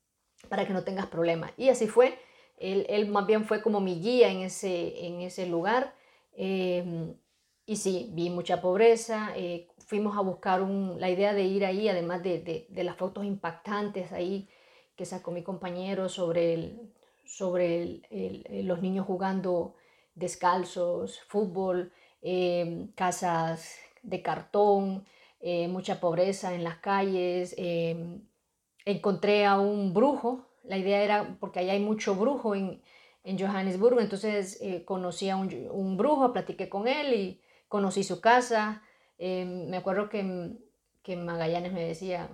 para 0.47 0.65
que 0.65 0.71
no 0.71 0.85
tengas 0.85 1.07
problemas. 1.07 1.51
Y 1.57 1.67
así 1.67 1.87
fue, 1.87 2.17
él, 2.57 2.85
él, 2.87 3.09
más 3.09 3.27
bien 3.27 3.43
fue 3.43 3.61
como 3.61 3.81
mi 3.81 3.99
guía 3.99 4.29
en 4.29 4.39
ese, 4.39 5.05
en 5.05 5.21
ese 5.21 5.47
lugar. 5.47 5.93
Y 7.69 7.75
sí, 7.75 8.09
vi 8.13 8.31
mucha 8.31 8.61
pobreza, 8.61 9.31
eh, 9.35 9.67
fuimos 9.77 10.17
a 10.17 10.21
buscar 10.21 10.59
la 10.61 11.07
idea 11.07 11.35
de 11.35 11.43
ir 11.43 11.63
ahí, 11.63 11.87
además 11.87 12.23
de, 12.23 12.65
de, 12.67 12.83
las 12.83 12.97
fotos 12.97 13.25
impactantes 13.25 14.11
ahí 14.11 14.49
que 14.95 15.05
sacó 15.05 15.29
mi 15.29 15.43
compañero 15.43 16.09
sobre, 16.09 16.55
el, 16.55 16.91
sobre 17.25 18.01
el, 18.09 18.65
los 18.65 18.81
niños 18.81 19.05
jugando 19.05 19.75
descalzos, 20.15 21.19
fútbol, 21.27 21.93
eh, 22.23 22.87
casas 22.95 23.75
de 24.01 24.23
cartón, 24.23 25.05
eh, 25.39 25.67
mucha 25.67 25.99
pobreza 25.99 26.55
en 26.55 26.63
las 26.63 26.77
calles. 26.77 27.53
Eh, 27.55 28.19
encontré 28.83 29.45
a 29.45 29.59
un 29.59 29.93
brujo, 29.93 30.47
la 30.63 30.79
idea 30.79 31.03
era, 31.03 31.37
porque 31.39 31.59
allá 31.59 31.73
hay 31.73 31.81
mucho 31.81 32.15
brujo 32.15 32.55
en, 32.55 32.81
en 33.23 33.37
Johannesburgo, 33.37 33.99
entonces 33.99 34.59
conocí 34.85 35.29
a 35.29 35.35
un, 35.35 35.53
un 35.69 35.97
brujo, 35.97 36.33
platiqué 36.33 36.67
con 36.67 36.87
él 36.87 37.13
y 37.13 37.41
conocí 37.69 38.03
su 38.03 38.19
casa, 38.19 38.83
Em, 39.19 39.67
me 39.69 39.77
acuerdo 39.77 40.09
que, 40.09 40.53
que, 41.03 41.17
Magallanes 41.17 41.73
me 41.73 41.83
decía, 41.83 42.29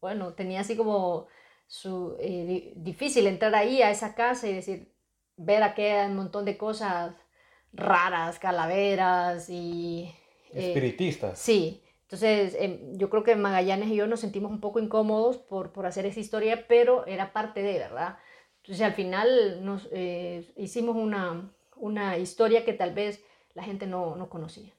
bueno, 0.00 0.34
tenía 0.34 0.60
así 0.60 0.76
como 0.76 1.28
su, 1.68 2.16
eh, 2.18 2.72
difícil 2.74 3.28
entrar 3.28 3.54
ahí 3.54 3.80
a 3.82 3.90
esa 3.90 4.16
casa 4.16 4.48
y 4.48 4.52
decir, 4.52 4.92
ver 5.36 5.62
aquel 5.62 6.10
montón 6.10 6.44
de 6.44 6.58
cosas 6.58 7.14
raras, 7.72 8.40
calaveras 8.40 9.48
y... 9.48 10.12
Eh, 10.52 10.68
Espiritistas. 10.68 11.38
Sí, 11.38 11.84
entonces 12.02 12.56
em, 12.58 12.98
yo 12.98 13.08
creo 13.08 13.22
que 13.22 13.36
Magallanes 13.36 13.88
y 13.90 13.94
yo 13.94 14.08
nos 14.08 14.20
sentimos 14.20 14.50
un 14.50 14.60
poco 14.60 14.80
incómodos 14.80 15.38
por, 15.38 15.72
por 15.72 15.86
hacer 15.86 16.04
esa 16.04 16.18
historia, 16.18 16.66
pero 16.66 17.06
era 17.06 17.32
parte 17.32 17.62
de, 17.62 17.78
¿verdad? 17.78 18.18
Entonces 18.62 18.84
al 18.84 18.94
final 18.94 19.64
nos 19.64 19.88
eh, 19.92 20.52
hicimos 20.56 20.96
una, 20.96 21.48
una 21.76 22.18
historia 22.18 22.64
que 22.64 22.72
tal 22.72 22.92
vez 22.92 23.22
la 23.56 23.64
gente 23.64 23.86
no, 23.86 24.14
no 24.16 24.28
conocía. 24.28 24.70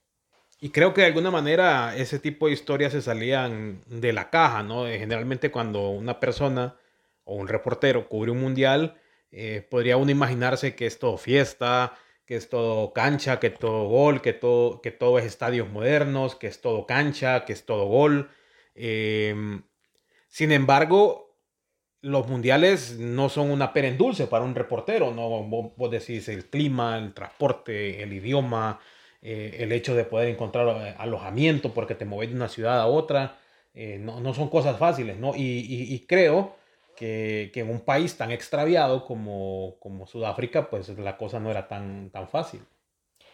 Y 0.62 0.70
creo 0.70 0.94
que 0.94 1.02
de 1.02 1.08
alguna 1.08 1.32
manera 1.32 1.96
ese 1.98 2.20
tipo 2.20 2.46
de 2.46 2.54
historias 2.54 2.94
se 2.94 3.02
salían 3.02 3.82
de 3.88 4.14
la 4.14 4.30
caja, 4.30 4.64
¿no? 4.64 4.86
Generalmente 4.86 5.52
cuando 5.52 5.90
una 5.90 6.20
persona 6.20 6.78
o 7.24 7.36
un 7.36 7.48
reportero 7.48 8.08
cubre 8.08 8.32
un 8.32 8.40
mundial, 8.40 8.96
eh, 9.32 9.66
podría 9.70 9.98
uno 9.98 10.12
imaginarse 10.12 10.76
que 10.76 10.86
es 10.86 11.00
todo 11.00 11.18
fiesta, 11.18 11.94
que 12.26 12.36
es 12.36 12.50
todo 12.50 12.94
cancha, 12.94 13.40
que 13.40 13.50
todo 13.50 13.88
gol, 13.88 14.22
que 14.22 14.34
todo, 14.34 14.82
que 14.82 14.92
todo 14.92 15.18
es 15.18 15.26
estadios 15.26 15.70
modernos, 15.70 16.36
que 16.36 16.48
es 16.48 16.62
todo 16.62 16.86
cancha, 16.86 17.46
que 17.46 17.54
es 17.54 17.66
todo 17.66 17.86
gol. 17.86 18.30
Em, 18.76 19.64
sin 20.28 20.52
embargo, 20.52 21.27
los 22.02 22.28
mundiales 22.28 22.98
no 22.98 23.30
son 23.30 23.52
una 23.52 23.74
pera 23.74 23.88
en 23.88 23.98
dulce 23.98 24.28
para 24.28 24.46
un 24.46 24.56
reportero, 24.56 25.14
¿no? 25.14 25.44
Vos, 25.44 25.92
decís 25.92 26.30
el 26.30 26.46
clima, 26.50 26.98
el 26.98 27.14
transporte, 27.14 28.04
el 28.04 28.14
idioma, 28.14 28.80
eh, 29.22 29.58
el 29.60 29.72
hecho 29.72 29.96
de 29.96 30.06
poder 30.06 30.30
encontrar 30.30 30.68
eh, 30.86 30.96
alojamiento 30.98 31.74
porque 31.74 31.96
te 31.96 32.06
mueves 32.06 32.30
de 32.30 32.36
una 32.36 32.50
ciudad 32.50 32.80
a 32.80 32.88
otra, 32.88 33.40
no, 33.74 34.20
no, 34.20 34.34
son 34.34 34.50
cosas 34.50 34.80
fáciles, 34.80 35.18
¿no? 35.20 35.36
y, 35.36 35.64
y 35.94 36.00
creo 36.08 36.56
que, 36.98 37.52
en 37.54 37.70
un 37.70 37.82
país 37.82 38.18
tan 38.18 38.32
extraviado 38.32 39.06
como, 39.06 39.76
como, 39.80 40.08
Sudáfrica, 40.08 40.70
pues 40.70 40.90
la 40.98 41.16
cosa 41.18 41.40
no 41.40 41.52
era 41.52 41.68
tan, 41.68 42.10
tan 42.10 42.28
fácil. 42.28 42.62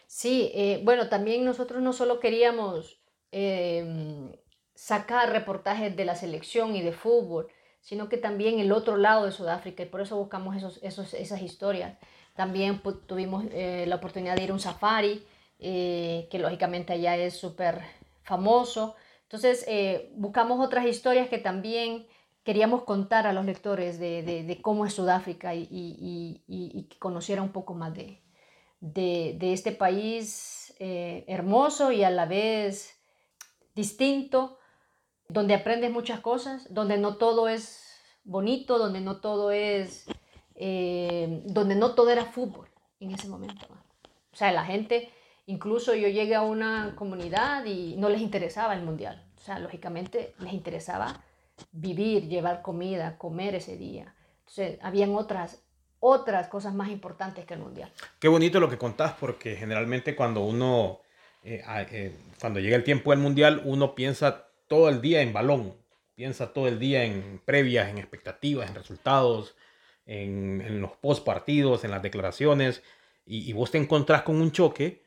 Sí, 0.05 0.51
eh, 0.53 0.81
bueno, 0.83 1.07
también 1.09 1.45
nosotros 1.45 1.81
no 1.81 1.93
solo 1.93 2.19
queríamos 2.19 3.01
em, 3.31 4.31
sacar 4.75 5.31
reportajes 5.31 5.95
de 5.95 6.05
la 6.05 6.15
selección 6.15 6.75
y 6.75 6.81
de 6.81 6.91
fútbol, 6.91 7.47
sino 7.83 8.09
que 8.09 8.17
también 8.17 8.59
el 8.59 8.71
otro 8.71 8.97
lado 8.97 9.25
de 9.25 9.31
Sudáfrica, 9.31 9.83
y 9.83 9.85
por 9.85 10.01
eso 10.01 10.17
buscamos 10.17 10.55
esos, 10.55 10.79
esos, 10.81 11.13
esas 11.13 11.43
historias. 11.43 11.95
También 12.35 12.81
tuvimos 13.05 13.45
eh, 13.51 13.85
la 13.87 13.97
oportunidad 13.97 14.35
de 14.35 14.43
ir 14.43 14.49
a 14.49 14.53
un 14.53 14.59
safari, 14.59 15.23
eh, 15.59 16.27
que 16.31 16.39
lógicamente 16.39 16.93
allá 16.93 17.15
es 17.15 17.37
súper 17.37 17.81
famoso. 18.23 18.95
Entonces, 19.21 19.67
buscamos 20.15 20.65
otras 20.65 20.87
historias 20.87 21.29
que 21.29 21.37
también 21.37 22.07
queríamos 22.43 22.83
contar 22.83 23.25
a 23.25 23.33
los 23.33 23.45
lectores 23.45 23.99
de, 23.99 24.59
cómo 24.61 24.85
es 24.85 24.93
Sudáfrica 24.93 25.55
y, 25.55 26.87
que 26.89 26.99
conociera 26.99 27.41
un 27.41 27.51
poco 27.51 27.73
más 27.73 27.93
de, 27.93 28.21
este 29.41 29.71
país 29.71 30.75
eh, 30.79 31.23
hermoso 31.27 31.91
y 31.91 32.03
a 32.03 32.09
la 32.09 32.25
vez 32.25 32.99
distinto, 33.75 34.57
donde 35.33 35.55
aprendes 35.55 35.91
muchas 35.91 36.19
cosas, 36.19 36.71
donde 36.71 36.97
no 36.97 37.17
todo 37.17 37.49
es 37.49 37.99
bonito, 38.23 38.77
donde 38.77 39.01
no 39.01 39.19
todo 39.19 39.51
es, 39.51 40.05
eh, 40.53 41.41
donde 41.45 41.75
no 41.75 41.95
todo 41.95 42.11
era 42.11 42.25
fútbol 42.25 42.69
en 42.99 43.11
ese 43.11 43.27
momento. 43.27 43.65
O 44.31 44.35
sea, 44.35 44.51
la 44.51 44.63
gente, 44.63 45.11
incluso 45.47 45.95
yo 45.95 46.07
llegué 46.07 46.35
a 46.35 46.43
una 46.43 46.93
comunidad 46.95 47.65
y 47.65 47.95
no 47.97 48.09
les 48.09 48.21
interesaba 48.21 48.75
el 48.75 48.83
mundial. 48.83 49.25
O 49.35 49.41
sea, 49.41 49.57
lógicamente 49.57 50.35
les 50.37 50.53
interesaba 50.53 51.23
vivir, 51.71 52.29
llevar 52.29 52.61
comida, 52.61 53.17
comer 53.17 53.55
ese 53.55 53.75
día. 53.75 54.13
Entonces, 54.41 54.77
habían 54.83 55.15
otras, 55.15 55.63
otras 55.99 56.47
cosas 56.47 56.75
más 56.75 56.89
importantes 56.89 57.43
que 57.45 57.55
el 57.55 57.59
mundial. 57.59 57.91
Qué 58.19 58.27
bonito 58.27 58.59
lo 58.59 58.69
que 58.69 58.77
contás, 58.77 59.13
porque 59.19 59.55
generalmente 59.55 60.15
cuando 60.15 60.41
uno, 60.41 60.99
eh, 61.43 61.63
eh, 61.91 62.15
cuando 62.39 62.59
llega 62.59 62.75
el 62.75 62.83
tiempo 62.83 63.09
del 63.09 63.19
mundial, 63.19 63.63
uno 63.65 63.95
piensa 63.95 64.52
todo 64.73 64.89
el 64.89 65.01
día 65.01 65.21
en 65.21 65.33
balón, 65.33 65.75
piensa 66.15 66.51
todo 66.51 66.67
el 66.67 66.79
día 66.79 67.03
en 67.03 67.39
previas, 67.45 67.89
en 67.89 67.99
expectativas, 67.99 68.67
en 68.67 68.73
resultados, 68.73 69.55
en, 70.07 70.61
en 70.61 70.81
los 70.81 70.93
post 70.97 71.23
partidos, 71.23 71.83
en 71.83 71.91
las 71.91 72.01
declaraciones, 72.01 72.81
y, 73.23 73.47
y 73.47 73.53
vos 73.53 73.69
te 73.69 73.77
encontrás 73.77 74.23
con 74.23 74.41
un 74.41 74.51
choque 74.51 75.03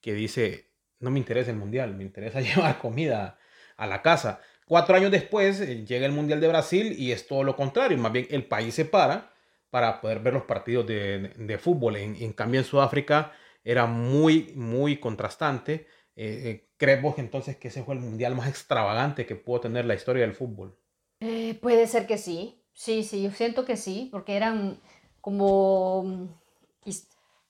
que 0.00 0.14
dice, 0.14 0.70
no 1.00 1.10
me 1.10 1.18
interesa 1.18 1.50
el 1.50 1.58
mundial, 1.58 1.94
me 1.94 2.02
interesa 2.02 2.40
llevar 2.40 2.78
comida 2.78 3.38
a 3.76 3.86
la 3.86 4.00
casa. 4.00 4.40
Cuatro 4.64 4.96
años 4.96 5.10
después 5.10 5.60
eh, 5.60 5.84
llega 5.84 6.06
el 6.06 6.12
Mundial 6.12 6.40
de 6.40 6.48
Brasil 6.48 6.94
y 6.98 7.12
es 7.12 7.26
todo 7.26 7.44
lo 7.44 7.56
contrario, 7.56 7.98
más 7.98 8.12
bien 8.12 8.26
el 8.30 8.46
país 8.46 8.72
se 8.72 8.86
para 8.86 9.34
para 9.68 10.00
poder 10.00 10.20
ver 10.20 10.32
los 10.32 10.44
partidos 10.44 10.86
de, 10.86 11.58
fútbol. 11.60 11.96
En, 11.96 12.32
cambio 12.32 12.60
en 12.60 12.66
Sudáfrica 12.66 13.32
era 13.62 13.84
muy, 13.84 14.52
muy 14.56 14.96
contrastante. 14.96 15.86
Eh, 16.16 16.68
¿Crees 16.76 17.02
vos 17.02 17.18
entonces 17.18 17.56
que 17.56 17.68
ese 17.68 17.82
fue 17.82 17.94
el 17.94 18.00
Mundial 18.00 18.34
más 18.34 18.48
extravagante 18.48 19.26
que 19.26 19.36
pudo 19.36 19.60
tener 19.60 19.84
la 19.84 19.94
historia 19.94 20.22
del 20.22 20.34
fútbol? 20.34 20.76
Eh, 21.20 21.58
puede 21.60 21.86
ser 21.86 22.06
que 22.06 22.18
sí, 22.18 22.62
sí, 22.72 23.02
sí, 23.02 23.22
yo 23.22 23.30
siento 23.30 23.64
que 23.64 23.76
sí, 23.76 24.08
porque 24.10 24.36
eran 24.36 24.80
como, 25.20 26.28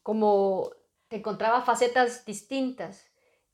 como 0.03 0.70
te 1.09 1.16
encontraba 1.16 1.62
facetas 1.62 2.25
distintas 2.25 3.11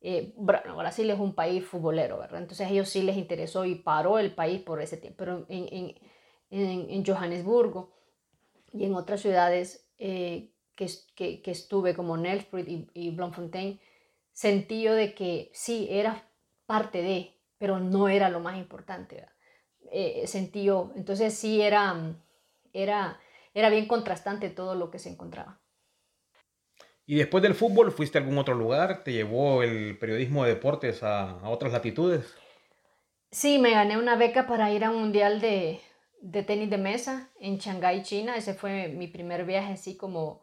eh, 0.08 0.34
Brasil 0.36 1.10
es 1.10 1.18
un 1.18 1.34
país 1.34 1.64
futbolero, 1.64 2.18
¿verdad? 2.18 2.40
Entonces 2.40 2.66
a 2.66 2.70
ellos 2.70 2.88
sí 2.88 3.02
les 3.02 3.16
interesó 3.16 3.64
y 3.64 3.76
paró 3.76 4.20
el 4.20 4.34
país 4.34 4.60
por 4.62 4.80
ese 4.80 4.96
tiempo. 4.96 5.16
Pero 5.18 5.46
en, 5.48 5.96
en, 6.50 6.90
en, 6.90 7.04
Johannesburgo 7.04 7.92
y 8.72 8.84
en 8.84 8.94
otras 8.94 9.20
ciudades 9.20 9.88
eh, 9.98 10.52
que, 10.76 10.88
que, 11.16 11.42
que, 11.42 11.50
estuve, 11.50 11.94
como 11.94 12.16
Nelspruit 12.16 12.68
y, 12.68 12.88
y 12.94 13.10
Bloemfontein, 13.10 13.80
sentí 14.36 14.82
yo 14.82 14.94
de 14.94 15.14
que 15.14 15.50
sí, 15.54 15.88
era 15.90 16.30
parte 16.66 17.00
de, 17.00 17.40
pero 17.56 17.80
no 17.80 18.08
era 18.08 18.28
lo 18.28 18.38
más 18.38 18.58
importante. 18.58 19.26
Eh, 19.90 20.26
sentí 20.26 20.64
yo. 20.64 20.92
Entonces 20.94 21.32
sí 21.32 21.62
era, 21.62 22.14
era, 22.74 23.18
era 23.54 23.70
bien 23.70 23.86
contrastante 23.86 24.50
todo 24.50 24.74
lo 24.74 24.90
que 24.90 24.98
se 24.98 25.08
encontraba. 25.08 25.62
Y 27.06 27.16
después 27.16 27.42
del 27.42 27.54
fútbol, 27.54 27.90
¿fuiste 27.92 28.18
a 28.18 28.20
algún 28.20 28.36
otro 28.36 28.54
lugar? 28.54 29.04
¿Te 29.04 29.12
llevó 29.12 29.62
el 29.62 29.96
periodismo 29.98 30.44
de 30.44 30.54
deportes 30.54 31.02
a, 31.02 31.38
otras 31.48 31.72
latitudes? 31.72 32.34
Sí, 33.30 33.58
me 33.58 33.70
gané 33.70 33.96
una 33.96 34.16
beca 34.16 34.46
para 34.46 34.70
ir 34.70 34.84
a 34.84 34.90
un 34.90 35.00
mundial 35.00 35.40
de, 35.40 35.80
tenis 36.46 36.68
de 36.68 36.78
mesa 36.78 37.30
en 37.40 37.56
Shanghái, 37.56 38.02
China. 38.02 38.36
Ese 38.36 38.52
fue 38.52 38.88
mi 38.88 39.06
primer 39.06 39.46
viaje 39.46 39.72
así 39.72 39.96
como 39.96 40.42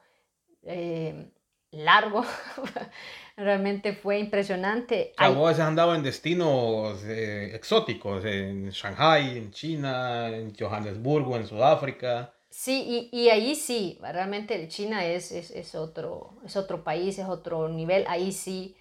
eh, 0.63 1.33
largo. 1.73 2.23
Realmente 3.36 3.93
fue 3.93 4.19
impresionante. 4.19 5.13
O 5.17 5.19
sea, 5.19 5.29
vos 5.29 5.51
has 5.51 5.59
andado 5.59 5.95
en 5.95 6.03
destinos 6.03 7.03
eh, 7.05 7.55
exóticos, 7.55 8.23
en 8.25 8.69
Shanghái, 8.69 9.38
en 9.38 9.51
China, 9.51 10.29
en 10.29 10.53
Johannesburgo, 10.55 11.36
en 11.36 11.47
Sudáfrica. 11.47 12.31
Sí, 12.55 13.09
y, 13.12 13.29
ahí 13.29 13.55
sí, 13.55 13.97
realmente 13.99 14.67
China 14.67 15.03
es, 15.03 15.31
es, 15.31 15.73
otro, 15.73 16.36
es 16.45 16.55
otro 16.55 16.83
país, 16.83 17.17
es 17.17 17.25
otro 17.25 17.67
nivel, 17.67 18.05
ahí 18.07 18.31
sí. 18.31 18.77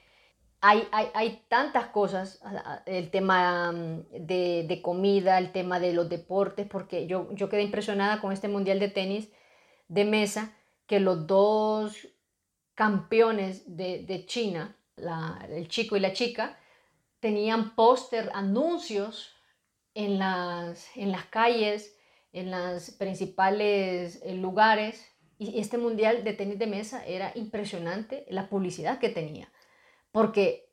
Hay, 0.60 0.86
hay, 0.92 1.08
hay 1.14 1.42
tantas 1.48 1.86
cosas, 1.86 2.42
el 2.84 3.10
tema 3.10 3.72
mm, 3.72 4.04
de, 4.10 4.80
comida, 4.82 5.38
el 5.38 5.52
tema 5.52 5.80
de 5.80 5.94
los 5.94 6.10
deportes, 6.10 6.66
porque 6.68 7.06
yo, 7.06 7.28
yo 7.32 7.48
quedé 7.48 7.62
impresionada 7.62 8.20
con 8.20 8.32
este 8.32 8.46
Mundial 8.46 8.78
de 8.78 8.88
Tenis 8.88 9.30
de 9.88 10.04
mesa, 10.04 10.54
que 10.86 11.00
los 11.00 11.26
dos 11.26 12.08
campeones 12.82 13.76
de, 13.76 14.24
China, 14.26 14.76
el 15.48 15.68
chico 15.68 15.96
y 15.96 16.00
la 16.00 16.12
chica, 16.12 16.58
tenían 17.20 17.76
póster, 17.76 18.28
anuncios 18.34 19.36
en 19.94 20.18
las, 20.18 20.88
en 20.96 21.12
las 21.12 21.26
calles, 21.26 21.96
en 22.32 22.50
los 22.50 22.90
principales 22.90 24.20
eh, 24.24 24.34
lugares. 24.34 25.06
Y 25.38 25.60
este 25.60 25.78
mundial 25.78 26.24
de 26.24 26.32
tenis 26.32 26.58
de 26.58 26.66
mesa 26.66 27.06
era 27.06 27.30
impresionante 27.36 28.26
la 28.28 28.48
publicidad 28.48 28.98
que 28.98 29.10
tenía. 29.10 29.52
Porque 30.10 30.68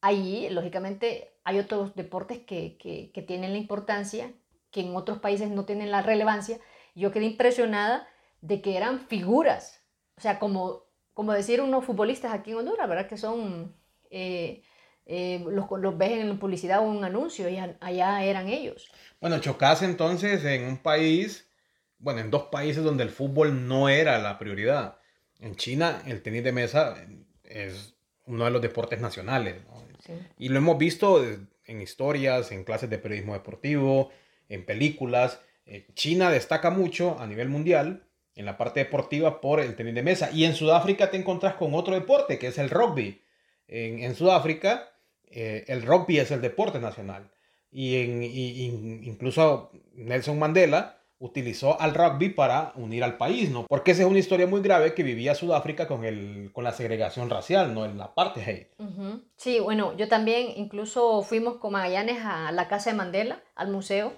allí, 0.00 0.48
lógicamente, 0.50 1.40
hay 1.42 1.58
otros 1.58 1.96
deportes 1.96 2.38
que, 2.38 2.78
que, 2.78 3.22
tienen 3.22 3.50
la 3.50 3.58
importancia, 3.58 4.32
que 4.70 4.82
en 4.82 4.94
otros 4.94 5.18
países 5.18 5.50
no 5.50 5.64
tienen 5.64 5.90
la 5.90 6.02
relevancia. 6.02 6.60
Yo 6.94 7.10
quedé 7.10 7.24
impresionada 7.24 8.06
de 8.42 8.62
que 8.62 8.76
eran 8.76 9.00
figuras. 9.00 9.82
O 10.16 10.20
sea, 10.20 10.38
como, 10.38 10.87
como 11.18 11.32
decir 11.32 11.60
unos 11.60 11.84
futbolistas 11.84 12.32
aquí 12.32 12.52
en 12.52 12.58
Honduras, 12.58 12.88
¿verdad? 12.88 13.08
Que 13.08 13.16
son... 13.16 13.74
Eh, 14.08 14.62
eh, 15.04 15.44
los, 15.50 15.66
los, 15.68 15.98
ves 15.98 16.12
en 16.12 16.38
publicidad 16.38 16.78
o 16.78 16.82
un 16.82 17.02
anuncio 17.02 17.48
y 17.48 17.56
allá 17.56 18.22
eran 18.22 18.46
ellos. 18.46 18.88
Bueno, 19.20 19.40
chocase 19.40 19.84
entonces 19.84 20.44
en 20.44 20.62
un 20.62 20.76
país, 20.76 21.50
bueno, 21.98 22.20
en 22.20 22.30
dos 22.30 22.44
países 22.52 22.84
donde 22.84 23.02
el 23.02 23.10
fútbol 23.10 23.66
no 23.66 23.88
era 23.88 24.20
la 24.20 24.38
prioridad. 24.38 25.00
En 25.40 25.56
China 25.56 26.00
el 26.06 26.22
tenis 26.22 26.44
de 26.44 26.52
mesa 26.52 26.94
es 27.42 27.96
uno 28.26 28.44
de 28.44 28.52
los 28.52 28.62
deportes 28.62 29.00
nacionales. 29.00 29.56
Y 30.36 30.50
lo 30.50 30.58
hemos 30.58 30.78
visto 30.78 31.20
en 31.64 31.80
historias, 31.80 32.52
en 32.52 32.62
clases 32.62 32.90
de 32.90 32.98
periodismo 32.98 33.32
deportivo, 33.32 34.10
en 34.48 34.64
películas. 34.64 35.40
Eh, 35.66 35.88
China 35.94 36.30
destaca 36.30 36.70
mucho 36.70 37.18
a 37.18 37.26
nivel 37.26 37.48
mundial 37.48 38.07
en 38.38 38.46
la 38.46 38.56
parte 38.56 38.80
deportiva 38.80 39.40
por 39.40 39.58
el 39.58 39.74
tenis 39.74 39.94
de 39.96 40.02
mesa. 40.02 40.30
Y 40.32 40.44
en 40.44 40.54
Sudáfrica 40.54 41.10
te 41.10 41.16
encontrás 41.16 41.54
con 41.54 41.74
otro 41.74 41.94
deporte 41.94 42.38
que 42.38 42.46
es 42.46 42.58
el 42.58 42.70
rugby. 42.70 43.20
En, 43.66 43.98
en 43.98 44.14
Sudáfrica 44.14 44.88
eh, 45.26 45.64
el 45.66 45.82
rugby 45.82 46.18
es 46.18 46.30
el 46.30 46.40
deporte 46.40 46.78
nacional. 46.78 47.30
Y, 47.70 47.96
en, 47.96 48.22
incluso 49.04 49.72
Nelson 49.92 50.38
Mandela 50.38 51.02
utilizó 51.18 51.80
al 51.80 51.94
rugby 51.94 52.28
para 52.28 52.72
unir 52.76 53.02
al 53.02 53.16
país, 53.16 53.50
¿no? 53.50 53.66
Porque 53.66 53.90
esa 53.90 54.02
es 54.02 54.08
una 54.08 54.20
historia 54.20 54.46
muy 54.46 54.62
grave 54.62 54.94
que 54.94 55.02
vivía 55.02 55.34
Sudáfrica 55.34 55.88
con, 55.88 56.04
el, 56.04 56.50
con 56.52 56.62
la 56.62 56.70
segregación 56.70 57.28
racial, 57.28 57.74
¿no? 57.74 57.84
En 57.84 57.98
la 57.98 58.14
parte 58.14 58.70
Uh 58.78 59.18
Sí, 59.36 59.58
bueno, 59.58 59.96
yo 59.96 60.06
también 60.06 60.52
incluso 60.56 61.22
fuimos 61.22 61.56
con 61.56 61.72
Magallanes 61.72 62.18
a 62.22 62.52
la 62.52 62.68
casa 62.68 62.90
de 62.90 62.96
Mandela, 62.96 63.42
al 63.56 63.68
museo, 63.68 64.12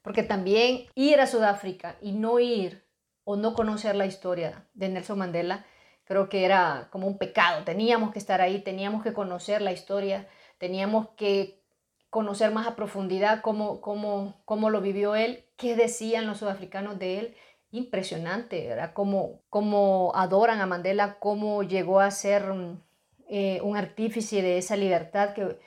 porque 0.00 0.22
también 0.22 0.86
ir 0.94 1.20
a 1.20 1.26
Sudáfrica 1.26 1.98
y 2.00 2.12
no 2.12 2.40
ir 2.40 2.87
o 3.30 3.36
no 3.36 3.52
conocer 3.52 3.94
la 3.94 4.06
historia 4.06 4.64
de 4.72 4.88
Nelson 4.88 5.18
Mandela, 5.18 5.66
creo 6.04 6.30
que 6.30 6.46
era 6.46 6.88
como 6.90 7.06
un 7.06 7.18
pecado. 7.18 7.62
Teníamos 7.62 8.10
que 8.10 8.18
estar 8.18 8.40
ahí, 8.40 8.62
teníamos 8.62 9.02
que 9.02 9.12
conocer 9.12 9.60
la 9.60 9.70
historia, 9.70 10.26
teníamos 10.56 11.10
que 11.10 11.60
conocer 12.08 12.52
más 12.52 12.66
a 12.66 12.74
profundidad 12.74 13.42
cómo, 13.42 13.82
cómo, 13.82 14.40
cómo 14.46 14.70
lo 14.70 14.80
vivió 14.80 15.14
él, 15.14 15.44
qué 15.58 15.76
decían 15.76 16.26
los 16.26 16.38
sudafricanos 16.38 16.98
de 16.98 17.18
él. 17.18 17.36
Impresionante, 17.70 18.66
¿verdad? 18.66 18.94
Cómo, 18.94 19.42
cómo 19.50 20.10
adoran 20.14 20.62
a 20.62 20.66
Mandela, 20.66 21.18
cómo 21.18 21.62
llegó 21.62 22.00
a 22.00 22.10
ser 22.10 22.50
un, 22.50 22.82
eh, 23.28 23.60
un 23.62 23.76
artífice 23.76 24.40
de 24.40 24.56
esa 24.56 24.74
libertad 24.74 25.34
que, 25.34 25.58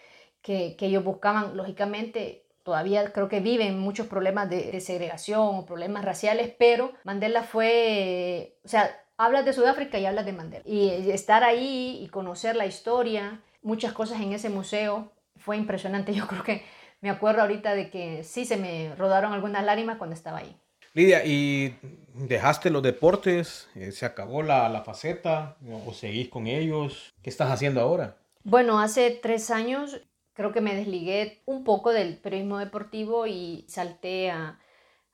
que, 0.41 0.75
que, 0.77 0.87
ellos 0.87 1.03
buscaban. 1.03 1.55
Lógicamente, 1.55 2.40
todavía 2.63 3.11
creo 3.11 3.29
que 3.29 3.39
viven 3.39 3.79
muchos 3.79 4.07
problemas 4.07 4.49
de, 4.49 4.71
de 4.71 4.81
segregación 4.81 5.55
o 5.55 5.65
problemas 5.65 6.05
raciales, 6.05 6.53
pero 6.57 6.93
Mandela 7.03 7.43
fue, 7.43 8.57
o 8.63 8.67
sea, 8.67 9.01
hablas 9.17 9.45
de 9.45 9.53
Sudáfrica 9.53 9.99
y 9.99 10.05
hablas 10.05 10.25
de 10.25 10.33
Mandela. 10.33 10.63
Y 10.65 11.11
estar 11.11 11.43
ahí 11.43 11.99
y 12.01 12.07
conocer 12.09 12.55
la 12.55 12.65
historia, 12.65 13.41
muchas 13.61 13.93
cosas 13.93 14.19
en 14.21 14.33
ese 14.33 14.49
museo, 14.49 15.11
fue 15.37 15.57
impresionante. 15.57 16.13
Yo 16.15 16.27
creo 16.27 16.43
que 16.43 16.63
me 17.01 17.09
acuerdo 17.09 17.41
ahorita 17.41 17.75
de 17.75 17.89
que 17.89 18.23
sí 18.23 18.45
se 18.45 18.57
me 18.57 18.95
rodaron 18.95 19.33
algunas 19.33 19.63
lágrimas 19.63 19.97
cuando 19.97 20.15
estaba 20.15 20.39
ahí. 20.39 20.55
Lidia, 20.93 21.23
¿y 21.25 21.77
dejaste 22.15 22.69
los 22.69 22.83
deportes? 22.83 23.69
Eh, 23.75 23.91
¿Se 23.91 24.05
acabó 24.05 24.43
la, 24.43 24.67
la 24.67 24.81
faceta? 24.81 25.55
¿O 25.85 25.93
seguís 25.93 26.27
con 26.27 26.47
ellos? 26.47 27.13
¿Qué 27.21 27.29
estás 27.29 27.49
haciendo 27.49 27.79
ahora? 27.79 28.17
Bueno, 28.43 28.79
hace 28.79 29.11
tres 29.11 29.51
años 29.51 30.01
creo 30.41 30.53
que 30.53 30.61
me 30.61 30.75
desligué 30.75 31.43
un 31.45 31.63
poco 31.63 31.93
del 31.93 32.17
periodismo 32.17 32.57
deportivo 32.57 33.27
y 33.27 33.63
salté 33.67 34.31
a, 34.31 34.59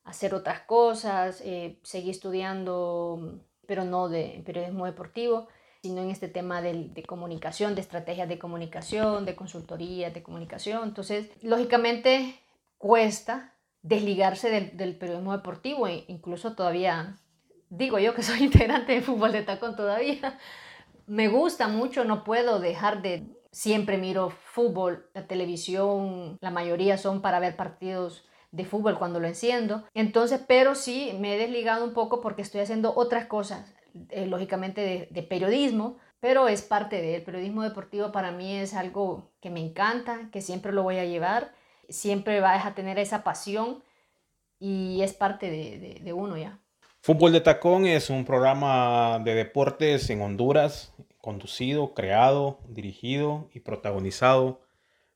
hacer 0.05 0.33
otras 0.33 0.61
cosas. 0.61 1.41
Eh, 1.43 1.79
seguí 1.83 2.09
estudiando, 2.09 3.41
pero 3.65 3.83
no 3.83 4.07
de 4.07 4.41
periodismo 4.45 4.85
deportivo 4.85 5.49
sino 5.83 6.01
en 6.01 6.09
este 6.09 6.27
tema 6.27 6.61
de, 6.61 6.89
de, 6.89 7.03
comunicación, 7.03 7.75
de 7.75 7.81
estrategias 7.81 8.27
de 8.27 8.39
comunicación, 8.39 9.25
de 9.25 9.35
consultoría, 9.35 10.09
de 10.09 10.23
comunicación. 10.23 10.83
Entonces, 10.83 11.29
lógicamente 11.41 12.39
cuesta 12.77 13.53
desligarse 13.83 14.49
del, 14.49 14.75
del 14.75 14.97
periodismo 14.97 15.33
deportivo, 15.33 15.87
e 15.87 16.03
incluso 16.07 16.55
todavía 16.55 17.19
digo 17.69 17.99
yo 17.99 18.13
que 18.15 18.23
soy 18.23 18.43
integrante 18.43 18.93
de 18.93 19.01
fútbol 19.01 19.31
de 19.31 19.43
tacón 19.43 19.75
todavía. 19.75 20.39
Me 21.05 21.29
gusta 21.29 21.67
mucho, 21.67 22.03
no 22.03 22.23
puedo 22.23 22.59
dejar 22.59 23.01
de... 23.01 23.25
Siempre 23.51 23.97
miro 23.97 24.29
fútbol, 24.29 25.09
la 25.13 25.27
televisión, 25.27 26.37
la 26.41 26.51
mayoría 26.51 26.97
son 26.97 27.21
para 27.21 27.39
ver 27.39 27.55
partidos 27.55 28.25
de 28.51 28.65
fútbol 28.65 28.97
cuando 28.97 29.19
lo 29.19 29.27
enciendo. 29.27 29.83
Entonces, 29.93 30.41
pero 30.47 30.75
sí 30.75 31.15
me 31.19 31.35
he 31.35 31.37
desligado 31.37 31.85
un 31.85 31.93
poco 31.93 32.21
porque 32.21 32.41
estoy 32.41 32.61
haciendo 32.61 32.93
otras 32.95 33.25
cosas 33.25 33.73
eh, 34.09 34.25
lógicamente 34.25 34.81
de, 34.81 35.07
de, 35.11 35.23
periodismo, 35.23 35.97
pero 36.19 36.47
es 36.47 36.61
parte 36.61 37.01
del 37.01 37.23
periodismo 37.23 37.63
deportivo 37.63 38.11
para 38.11 38.31
mí 38.31 38.55
es 38.55 38.73
algo 38.73 39.31
que 39.41 39.49
me 39.49 39.59
encanta, 39.59 40.29
que 40.31 40.41
siempre 40.41 40.71
lo 40.71 40.83
voy 40.83 40.97
a 40.97 41.05
llevar, 41.05 41.53
siempre 41.89 42.39
vas 42.39 42.65
a 42.65 42.75
tener 42.75 42.99
esa 42.99 43.23
pasión 43.23 43.83
y 44.59 45.01
es 45.01 45.13
parte 45.13 45.49
de, 45.49 45.79
de, 45.79 45.99
de 46.03 46.13
uno 46.13 46.37
ya. 46.37 46.59
Fútbol 47.01 47.31
de 47.31 47.41
Tacón 47.41 47.85
es 47.85 48.09
un 48.09 48.25
programa 48.25 49.19
de 49.23 49.33
deportes 49.33 50.09
en 50.09 50.21
Honduras, 50.21 50.93
conducido, 51.27 51.93
creado, 51.93 52.57
dirigido 52.69 53.49
y 53.53 53.59
protagonizado 53.59 54.61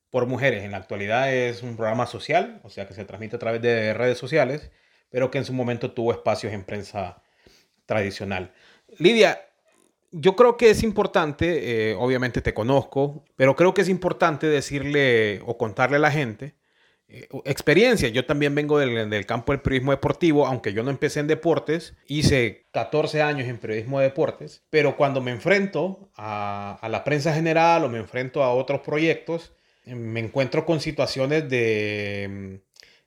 por 0.10 0.26
mujeres. 0.26 0.66
En 0.66 0.72
la 0.72 0.78
actualidad 0.78 1.34
es 1.34 1.64
un 1.64 1.78
programa 1.78 2.06
social, 2.06 2.60
o 2.66 2.70
sea 2.70 2.86
que 2.86 2.94
se 2.94 3.06
transmite 3.06 3.38
a 3.38 3.40
través 3.40 3.62
de 3.62 3.94
redes 3.94 4.18
sociales, 4.18 4.72
pero 5.10 5.32
que 5.32 5.38
en 5.38 5.46
su 5.46 5.54
momento 5.54 5.94
tuvo 5.94 6.12
espacios 6.12 6.52
en 6.52 6.66
prensa 6.66 7.24
tradicional. 7.86 8.52
Lidia, 8.98 9.40
yo 10.12 10.36
creo 10.36 10.58
que 10.58 10.72
es 10.72 10.84
importante, 10.84 11.92
eh, 11.92 11.96
obviamente 11.98 12.42
te 12.42 12.54
conozco, 12.54 13.24
pero 13.38 13.56
creo 13.56 13.74
que 13.74 13.80
es 13.80 13.88
importante 13.88 14.48
decirle 14.48 15.42
o 15.46 15.58
contarle 15.58 15.96
a 15.96 16.00
la 16.02 16.12
gente 16.12 16.56
experiencia. 17.46 18.10
Yo 18.10 18.26
también 18.26 18.56
vengo 18.56 18.80
del, 18.80 19.10
del, 19.10 19.26
campo 19.26 19.52
del 19.52 19.62
periodismo 19.62 19.92
deportivo, 19.92 20.48
aunque 20.48 20.74
yo 20.74 20.84
no 20.84 20.90
empecé 20.90 21.20
en 21.20 21.28
deportes, 21.28 21.94
hice 22.08 22.66
14 22.72 23.22
años 23.22 23.48
en 23.48 23.58
periodismo 23.58 24.00
de 24.00 24.06
deportes, 24.06 24.64
pero 24.70 24.96
cuando 24.98 25.22
me 25.22 25.32
enfrento 25.32 26.10
a, 26.16 26.78
a 26.82 26.90
la 26.90 27.04
prensa 27.04 27.34
general 27.34 27.84
o 27.84 27.90
me 27.90 28.00
enfrento 28.00 28.44
a 28.44 28.54
otros 28.54 28.82
proyectos, 28.82 29.54
me 29.86 30.20
encuentro 30.20 30.66
con 30.66 30.80
situaciones 30.80 31.50
de, 31.50 32.62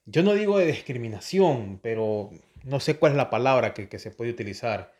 yo 0.07 0.23
no 0.23 0.35
digo 0.35 0.59
de 0.59 0.67
discriminación, 0.67 1.79
pero 1.83 2.31
no 2.65 2.81
sé 2.81 2.97
cuál 2.97 3.13
es 3.13 3.17
la 3.17 3.31
palabra 3.31 3.75
que, 3.75 3.89
que 3.89 3.99
se 3.99 4.11
puede 4.11 4.31
utilizar 4.31 4.93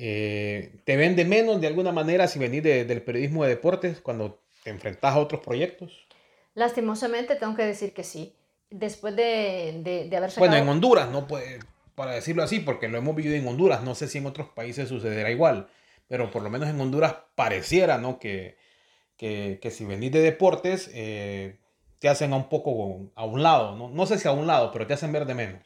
eh, 0.00 0.70
¿Te 0.84 0.96
vende 0.96 1.24
menos 1.24 1.60
de 1.60 1.66
alguna 1.66 1.90
manera 1.90 2.28
si 2.28 2.38
venís 2.38 2.62
de, 2.62 2.84
del 2.84 3.02
periodismo 3.02 3.42
de 3.42 3.50
deportes 3.50 4.00
cuando 4.00 4.40
te 4.62 4.70
enfrentas 4.70 5.12
a 5.12 5.18
otros 5.18 5.40
proyectos? 5.40 6.06
Lastimosamente 6.54 7.34
tengo 7.34 7.56
que 7.56 7.64
decir 7.64 7.92
que 7.92 8.04
sí. 8.04 8.36
Después 8.70 9.16
de, 9.16 9.80
de, 9.82 10.08
de 10.08 10.16
haber 10.16 10.30
sacado... 10.30 10.50
Bueno, 10.50 10.62
en 10.62 10.68
Honduras, 10.68 11.10
no 11.10 11.26
puede, 11.26 11.60
para 11.94 12.12
decirlo 12.12 12.42
así, 12.42 12.60
porque 12.60 12.88
lo 12.88 12.98
hemos 12.98 13.16
vivido 13.16 13.34
en 13.34 13.46
Honduras, 13.46 13.82
no 13.82 13.94
sé 13.94 14.08
si 14.08 14.18
en 14.18 14.26
otros 14.26 14.48
países 14.48 14.88
sucederá 14.88 15.30
igual, 15.30 15.68
pero 16.06 16.30
por 16.30 16.42
lo 16.42 16.50
menos 16.50 16.68
en 16.68 16.80
Honduras 16.80 17.16
pareciera, 17.34 17.98
¿no? 17.98 18.18
Que, 18.18 18.56
que, 19.16 19.58
que 19.60 19.70
si 19.70 19.84
venís 19.84 20.12
de 20.12 20.20
deportes, 20.20 20.90
eh, 20.94 21.58
te 21.98 22.08
hacen 22.08 22.32
a 22.32 22.36
un 22.36 22.48
poco 22.48 23.10
a 23.14 23.24
un 23.24 23.42
lado, 23.42 23.74
¿no? 23.76 23.88
No 23.88 24.06
sé 24.06 24.18
si 24.18 24.28
a 24.28 24.32
un 24.32 24.46
lado, 24.46 24.70
pero 24.72 24.86
te 24.86 24.94
hacen 24.94 25.12
ver 25.12 25.26
de 25.26 25.34
menos. 25.34 25.62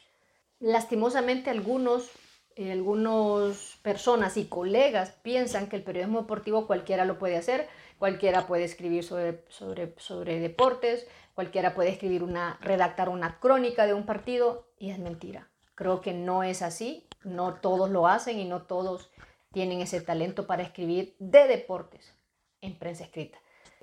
Lastimosamente 0.61 1.51
algunos 1.51 2.11
eh, 2.57 2.71
algunas 2.71 3.79
personas 3.83 4.37
y 4.37 4.45
colegas 4.45 5.15
piensan 5.23 5.69
que 5.69 5.77
el 5.77 5.83
periodismo 5.83 6.21
deportivo 6.21 6.67
cualquiera 6.67 7.07
lo 7.07 7.19
puede 7.19 7.37
hacer, 7.38 7.67
cualquiera 7.99 8.47
puede 8.47 8.65
escribir 8.65 9.05
sobre, 9.05 9.43
sobre, 9.49 9.95
sobre 9.97 10.38
deportes, 10.38 11.07
cualquiera 11.35 11.75
puede 11.75 11.90
escribir 11.90 12.23
una, 12.23 12.59
redactar 12.61 13.09
una 13.09 13.38
crónica 13.38 13.87
de 13.87 13.95
un 13.95 14.05
partido 14.05 14.68
y 14.79 14.90
es 14.90 14.99
mentira. 14.99 15.49
Creo 15.75 16.01
que 16.01 16.12
no 16.12 16.42
es 16.42 16.62
así, 16.62 17.09
no 17.25 17.55
todos 17.55 17.90
lo 17.90 18.07
hacen 18.07 18.38
y 18.38 18.45
no 18.45 18.62
todos 18.62 19.11
tienen 19.53 19.81
ese 19.81 20.01
talento 20.01 20.47
para 20.47 20.62
escribir 20.62 21.16
de 21.18 21.47
deportes 21.47 22.14
en 22.61 22.79
prensa 22.79 23.05
escrita. 23.05 23.38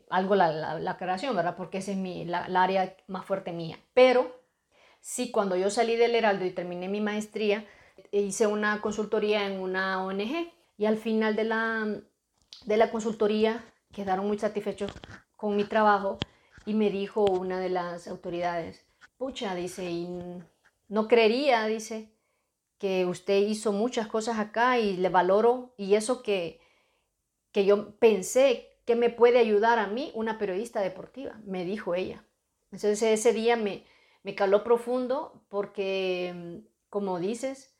Algo 0.09 0.35
la, 0.35 0.51
la, 0.51 0.79
la 0.79 0.91
aclaración, 0.91 1.35
¿verdad? 1.35 1.55
Porque 1.55 1.79
esa 1.79 1.91
es 1.91 1.97
mi, 1.97 2.25
la 2.25 2.63
área 2.63 2.95
más 3.07 3.25
fuerte 3.25 3.51
mía. 3.51 3.77
Pero 3.93 4.35
sí, 5.01 5.29
cuando 5.29 5.55
yo 5.55 5.69
salí 5.69 5.95
del 5.95 6.15
Heraldo 6.15 6.45
y 6.45 6.51
terminé 6.51 6.87
mi 6.87 7.01
maestría, 7.01 7.65
hice 8.11 8.47
una 8.47 8.81
consultoría 8.81 9.45
en 9.45 9.59
una 9.59 10.03
ONG 10.03 10.51
y 10.77 10.85
al 10.85 10.97
final 10.97 11.35
de 11.35 11.43
la, 11.43 12.01
de 12.65 12.77
la 12.77 12.91
consultoría 12.91 13.63
quedaron 13.91 14.27
muy 14.27 14.39
satisfechos 14.39 14.91
con 15.35 15.55
mi 15.55 15.63
trabajo 15.63 16.17
y 16.69 16.75
me 16.75 16.91
dijo 16.91 17.25
una 17.25 17.59
de 17.59 17.69
las 17.69 18.07
autoridades, 18.07 18.85
pucha, 19.17 19.55
dice, 19.55 19.89
y 19.89 20.07
no 20.87 21.07
creería, 21.07 21.65
dice, 21.65 22.11
que 22.77 23.07
usted 23.07 23.39
hizo 23.39 23.71
muchas 23.71 24.05
cosas 24.05 24.37
acá 24.37 24.77
y 24.77 24.95
le 24.95 25.09
valoro 25.09 25.73
y 25.77 25.95
eso 25.95 26.21
que, 26.21 26.61
que 27.51 27.65
yo 27.65 27.95
pensé 27.97 28.67
que 28.85 28.95
me 28.95 29.09
puede 29.09 29.39
ayudar 29.39 29.79
a 29.79 29.87
mí, 29.87 30.11
una 30.13 30.37
periodista 30.37 30.81
deportiva, 30.81 31.41
me 31.43 31.65
dijo 31.65 31.95
ella. 31.95 32.23
Entonces 32.65 33.01
ese 33.01 33.33
día 33.33 33.55
me, 33.55 33.83
me 34.21 34.35
caló 34.35 34.63
profundo 34.63 35.41
porque, 35.49 36.61
como 36.91 37.17
dices, 37.17 37.75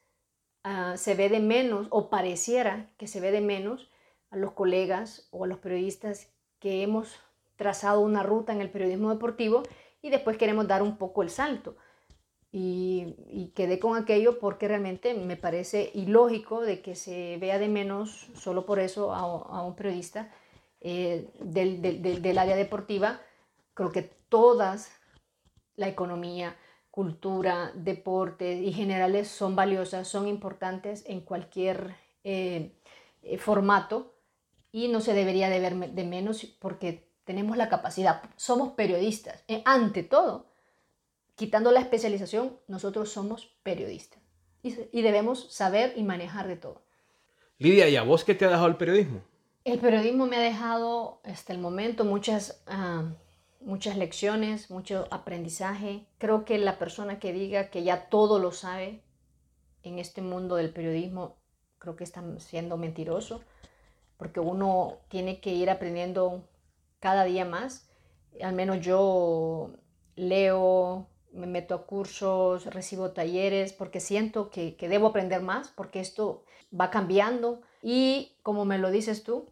uh, 0.66 0.98
se 0.98 1.14
ve 1.14 1.30
de 1.30 1.42
menos 1.42 1.86
o 1.92 2.10
pareciera 2.10 2.90
que 2.98 3.06
se 3.06 3.20
ve 3.20 3.30
de 3.30 3.42
menos 3.42 3.92
a 4.32 4.36
los 4.36 4.54
colegas 4.54 5.28
o 5.30 5.44
a 5.44 5.48
los 5.48 5.60
periodistas 5.60 6.34
que 6.58 6.82
hemos 6.82 7.20
trazado 7.60 8.00
una 8.00 8.24
ruta 8.24 8.54
en 8.54 8.62
el 8.62 8.72
periodismo 8.72 9.10
deportivo 9.10 9.64
y 10.02 10.10
después 10.10 10.38
queremos 10.38 10.66
dar 10.68 10.82
un 10.82 10.98
poco 10.98 11.22
el 11.22 11.30
salto. 11.30 11.76
Y, 12.52 13.16
y, 13.28 13.50
quedé 13.50 13.78
con 13.78 13.96
aquello 13.96 14.40
porque 14.40 14.68
realmente 14.68 15.14
me 15.14 15.36
parece 15.36 15.92
ilógico 15.94 16.62
de 16.62 16.82
que 16.82 16.96
se 16.96 17.38
vea 17.38 17.60
de 17.60 17.68
menos 17.68 18.30
solo 18.34 18.66
por 18.66 18.80
eso 18.80 19.14
a, 19.14 19.20
a 19.20 19.62
un 19.62 19.76
periodista 19.76 20.32
eh, 20.82 21.30
del, 21.40 21.82
del, 21.82 22.22
del 22.24 22.38
área 22.38 22.56
deportiva. 22.56 23.20
Creo 23.76 23.92
que 23.92 24.02
todas, 24.30 24.90
la 25.76 25.90
economía, 25.90 26.56
cultura, 26.90 27.72
deporte 27.76 28.54
y 28.56 28.72
generales 28.72 29.28
son 29.28 29.56
valiosas, 29.56 30.08
son 30.08 30.28
importantes 30.28 31.04
en 31.08 31.22
cualquier 31.22 31.96
eh, 32.24 32.72
eh, 33.22 33.38
formato 33.38 34.16
y 34.72 34.88
no 34.88 35.02
se 35.02 35.14
debería 35.14 35.50
de 35.50 35.60
ver 35.60 35.76
de 35.76 36.04
menos 36.06 36.46
porque 36.60 37.09
tenemos 37.30 37.58
la 37.58 37.70
capacidad, 37.70 38.24
somos 38.38 38.72
periodistas. 38.72 39.44
Eh, 39.48 39.62
ante 39.64 40.02
todo, 40.02 40.48
quitando 41.36 41.72
la 41.72 41.80
especialización, 41.80 42.58
nosotros 42.68 43.12
somos 43.12 43.56
periodistas. 43.62 44.20
y, 44.64 45.02
debemos 45.04 45.54
saber 45.54 45.94
y 45.96 46.02
manejar 46.02 46.48
de 46.48 46.56
todo. 46.56 46.82
Lidia, 47.60 47.88
¿y 47.88 47.98
a 47.98 48.02
vos 48.02 48.24
qué 48.24 48.34
te 48.34 48.46
ha 48.46 48.50
dejado 48.50 48.66
el 48.66 48.78
periodismo? 48.78 49.22
El 49.64 49.78
periodismo 49.78 50.26
me 50.26 50.38
ha 50.38 50.42
dejado 50.42 51.22
hasta 51.24 51.54
el 51.54 51.60
momento 51.60 52.04
muchas, 52.04 52.64
ah, 52.66 53.14
muchas 53.62 53.96
lecciones, 53.96 54.72
mucho 54.72 55.08
aprendizaje. 55.12 56.08
Creo 56.18 56.46
que 56.46 56.58
la 56.58 56.80
persona 56.80 57.20
que 57.20 57.32
diga 57.32 57.70
que 57.70 57.84
ya 57.84 58.10
todo 58.10 58.40
lo 58.40 58.52
sabe 58.52 59.04
en 59.84 60.00
este 60.00 60.24
mundo 60.24 60.56
del 60.56 60.74
periodismo, 60.74 61.38
creo 61.78 61.96
que 61.96 62.06
está 62.06 62.24
siendo 62.40 62.76
mentiroso, 62.76 63.44
porque 64.18 64.40
uno 64.40 64.98
tiene 65.10 65.40
que 65.40 65.54
ir 65.54 65.70
aprendiendo 65.70 66.44
cada 67.00 67.24
día 67.24 67.46
más. 67.46 67.90
Al 68.42 68.54
menos 68.54 68.82
yo 68.82 69.72
leo, 70.16 71.08
me 71.32 71.48
meto 71.48 71.76
a 71.76 71.86
cursos, 71.86 72.66
recibo 72.68 73.12
talleres, 73.12 73.74
porque 73.74 74.00
siento 74.00 74.50
que, 74.50 74.76
debo 74.80 75.08
aprender 75.08 75.42
más, 75.42 75.70
porque 75.70 76.00
esto 76.00 76.44
va 76.78 76.90
cambiando. 76.90 77.62
Y 77.82 78.38
como 78.44 78.66
me 78.66 78.78
lo 78.78 78.92
dices 78.92 79.24
tú, 79.24 79.50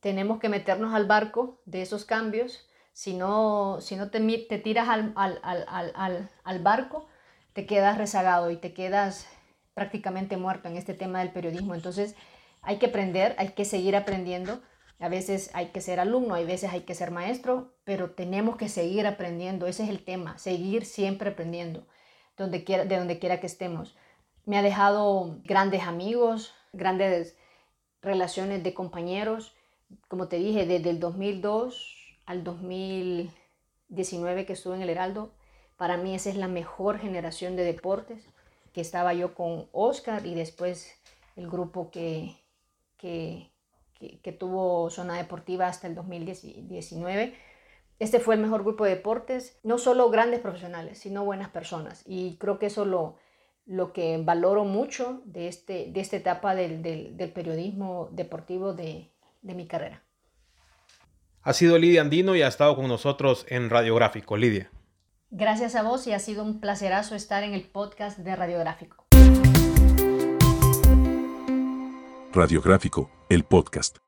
tenemos 0.00 0.38
que 0.38 0.48
meternos 0.48 0.94
al 0.94 1.06
barco 1.06 1.60
de 1.64 1.82
esos 1.82 2.04
cambios. 2.04 2.68
Si 2.92 3.14
no, 3.14 3.78
si 3.80 3.96
no 3.96 4.10
te, 4.10 4.20
te 4.20 4.58
tiras 4.58 4.88
al, 4.88 5.12
al, 5.16 6.58
barco, 6.62 7.06
te 7.52 7.66
quedas 7.66 7.98
rezagado 7.98 8.50
y 8.50 8.56
te 8.56 8.72
quedas 8.72 9.26
prácticamente 9.74 10.38
muerto 10.38 10.68
en 10.68 10.76
este 10.76 10.94
tema 10.94 11.18
del 11.20 11.32
periodismo. 11.32 11.74
Entonces 11.74 12.14
hay 12.62 12.78
que 12.78 12.86
aprender, 12.86 13.34
hay 13.38 13.50
que 13.50 13.64
seguir 13.64 13.96
aprendiendo 13.96 14.62
a 14.98 15.08
veces 15.08 15.50
hay 15.52 15.68
que 15.68 15.80
ser 15.80 16.00
alumno, 16.00 16.34
hay 16.34 16.44
veces 16.44 16.72
hay 16.72 16.82
que 16.82 16.94
ser 16.94 17.10
maestro, 17.10 17.74
pero 17.84 18.12
tenemos 18.12 18.56
que 18.56 18.68
seguir 18.68 19.06
aprendiendo. 19.06 19.66
Ese 19.66 19.84
es 19.84 19.90
el 19.90 20.04
tema, 20.04 20.38
seguir 20.38 20.86
siempre 20.86 21.30
aprendiendo, 21.30 21.86
donde 22.36 22.64
quiera, 22.64 22.84
de 22.84 22.96
donde 22.96 23.18
quiera 23.18 23.40
que 23.40 23.46
estemos. 23.46 23.96
Me 24.44 24.58
ha 24.58 24.62
dejado 24.62 25.40
grandes 25.44 25.82
amigos, 25.82 26.54
grandes 26.72 27.36
relaciones 28.00 28.62
de 28.62 28.74
compañeros. 28.74 29.54
Como 30.08 30.28
te 30.28 30.36
dije, 30.36 30.66
desde 30.66 30.90
el 30.90 31.00
2002 31.00 31.94
al 32.24 32.44
2019 32.44 34.46
que 34.46 34.52
estuve 34.54 34.76
en 34.76 34.82
el 34.82 34.90
Heraldo, 34.90 35.32
para 35.76 35.96
mí 35.96 36.14
esa 36.14 36.30
es 36.30 36.36
la 36.36 36.48
mejor 36.48 36.98
generación 36.98 37.56
de 37.56 37.64
deportes, 37.64 38.24
que 38.72 38.80
estaba 38.80 39.14
yo 39.14 39.34
con 39.34 39.68
Oscar 39.72 40.26
y 40.26 40.34
después 40.34 40.94
el 41.36 41.48
grupo 41.48 41.90
que, 41.90 42.36
que, 42.96 43.50
que, 43.98 44.32
tuvo 44.32 44.90
Zona 44.90 45.16
Deportiva 45.16 45.66
hasta 45.66 45.86
el 45.86 45.94
2019. 45.94 47.34
Este 47.98 48.20
fue 48.20 48.34
el 48.34 48.40
mejor 48.40 48.62
grupo 48.62 48.84
de 48.84 48.90
deportes, 48.90 49.58
no 49.62 49.78
solo 49.78 50.10
grandes 50.10 50.40
profesionales, 50.40 50.98
sino 50.98 51.24
buenas 51.24 51.48
personas. 51.48 52.02
Y 52.06 52.36
creo 52.36 52.58
que 52.58 52.66
eso 52.66 52.84
lo, 52.84 53.16
lo 53.64 53.92
que 53.92 54.20
valoro 54.22 54.64
mucho 54.64 55.22
de, 55.24 55.48
este, 55.48 55.86
de 55.90 56.00
esta 56.00 56.16
etapa 56.16 56.54
del, 56.54 56.82
del, 56.82 57.32
periodismo 57.32 58.08
deportivo 58.12 58.74
de, 58.74 59.10
de, 59.42 59.54
mi 59.54 59.66
carrera. 59.66 60.02
Ha 61.42 61.52
sido 61.52 61.78
Lidia 61.78 62.02
Andino 62.02 62.36
y 62.36 62.42
ha 62.42 62.48
estado 62.48 62.76
con 62.76 62.88
nosotros 62.88 63.46
en 63.48 63.70
Radiográfico. 63.70 64.36
Lidia. 64.36 64.70
Gracias 65.30 65.74
a 65.74 65.82
vos 65.82 66.06
y 66.06 66.12
ha 66.12 66.18
sido 66.18 66.44
un 66.44 66.60
placerazo 66.60 67.14
estar 67.14 67.42
en 67.44 67.54
el 67.54 67.62
podcast 67.62 68.18
de 68.18 68.36
Radiográfico. 68.36 69.06
Radiográfico, 72.32 73.10
el 73.28 73.44
podcast. 73.44 73.98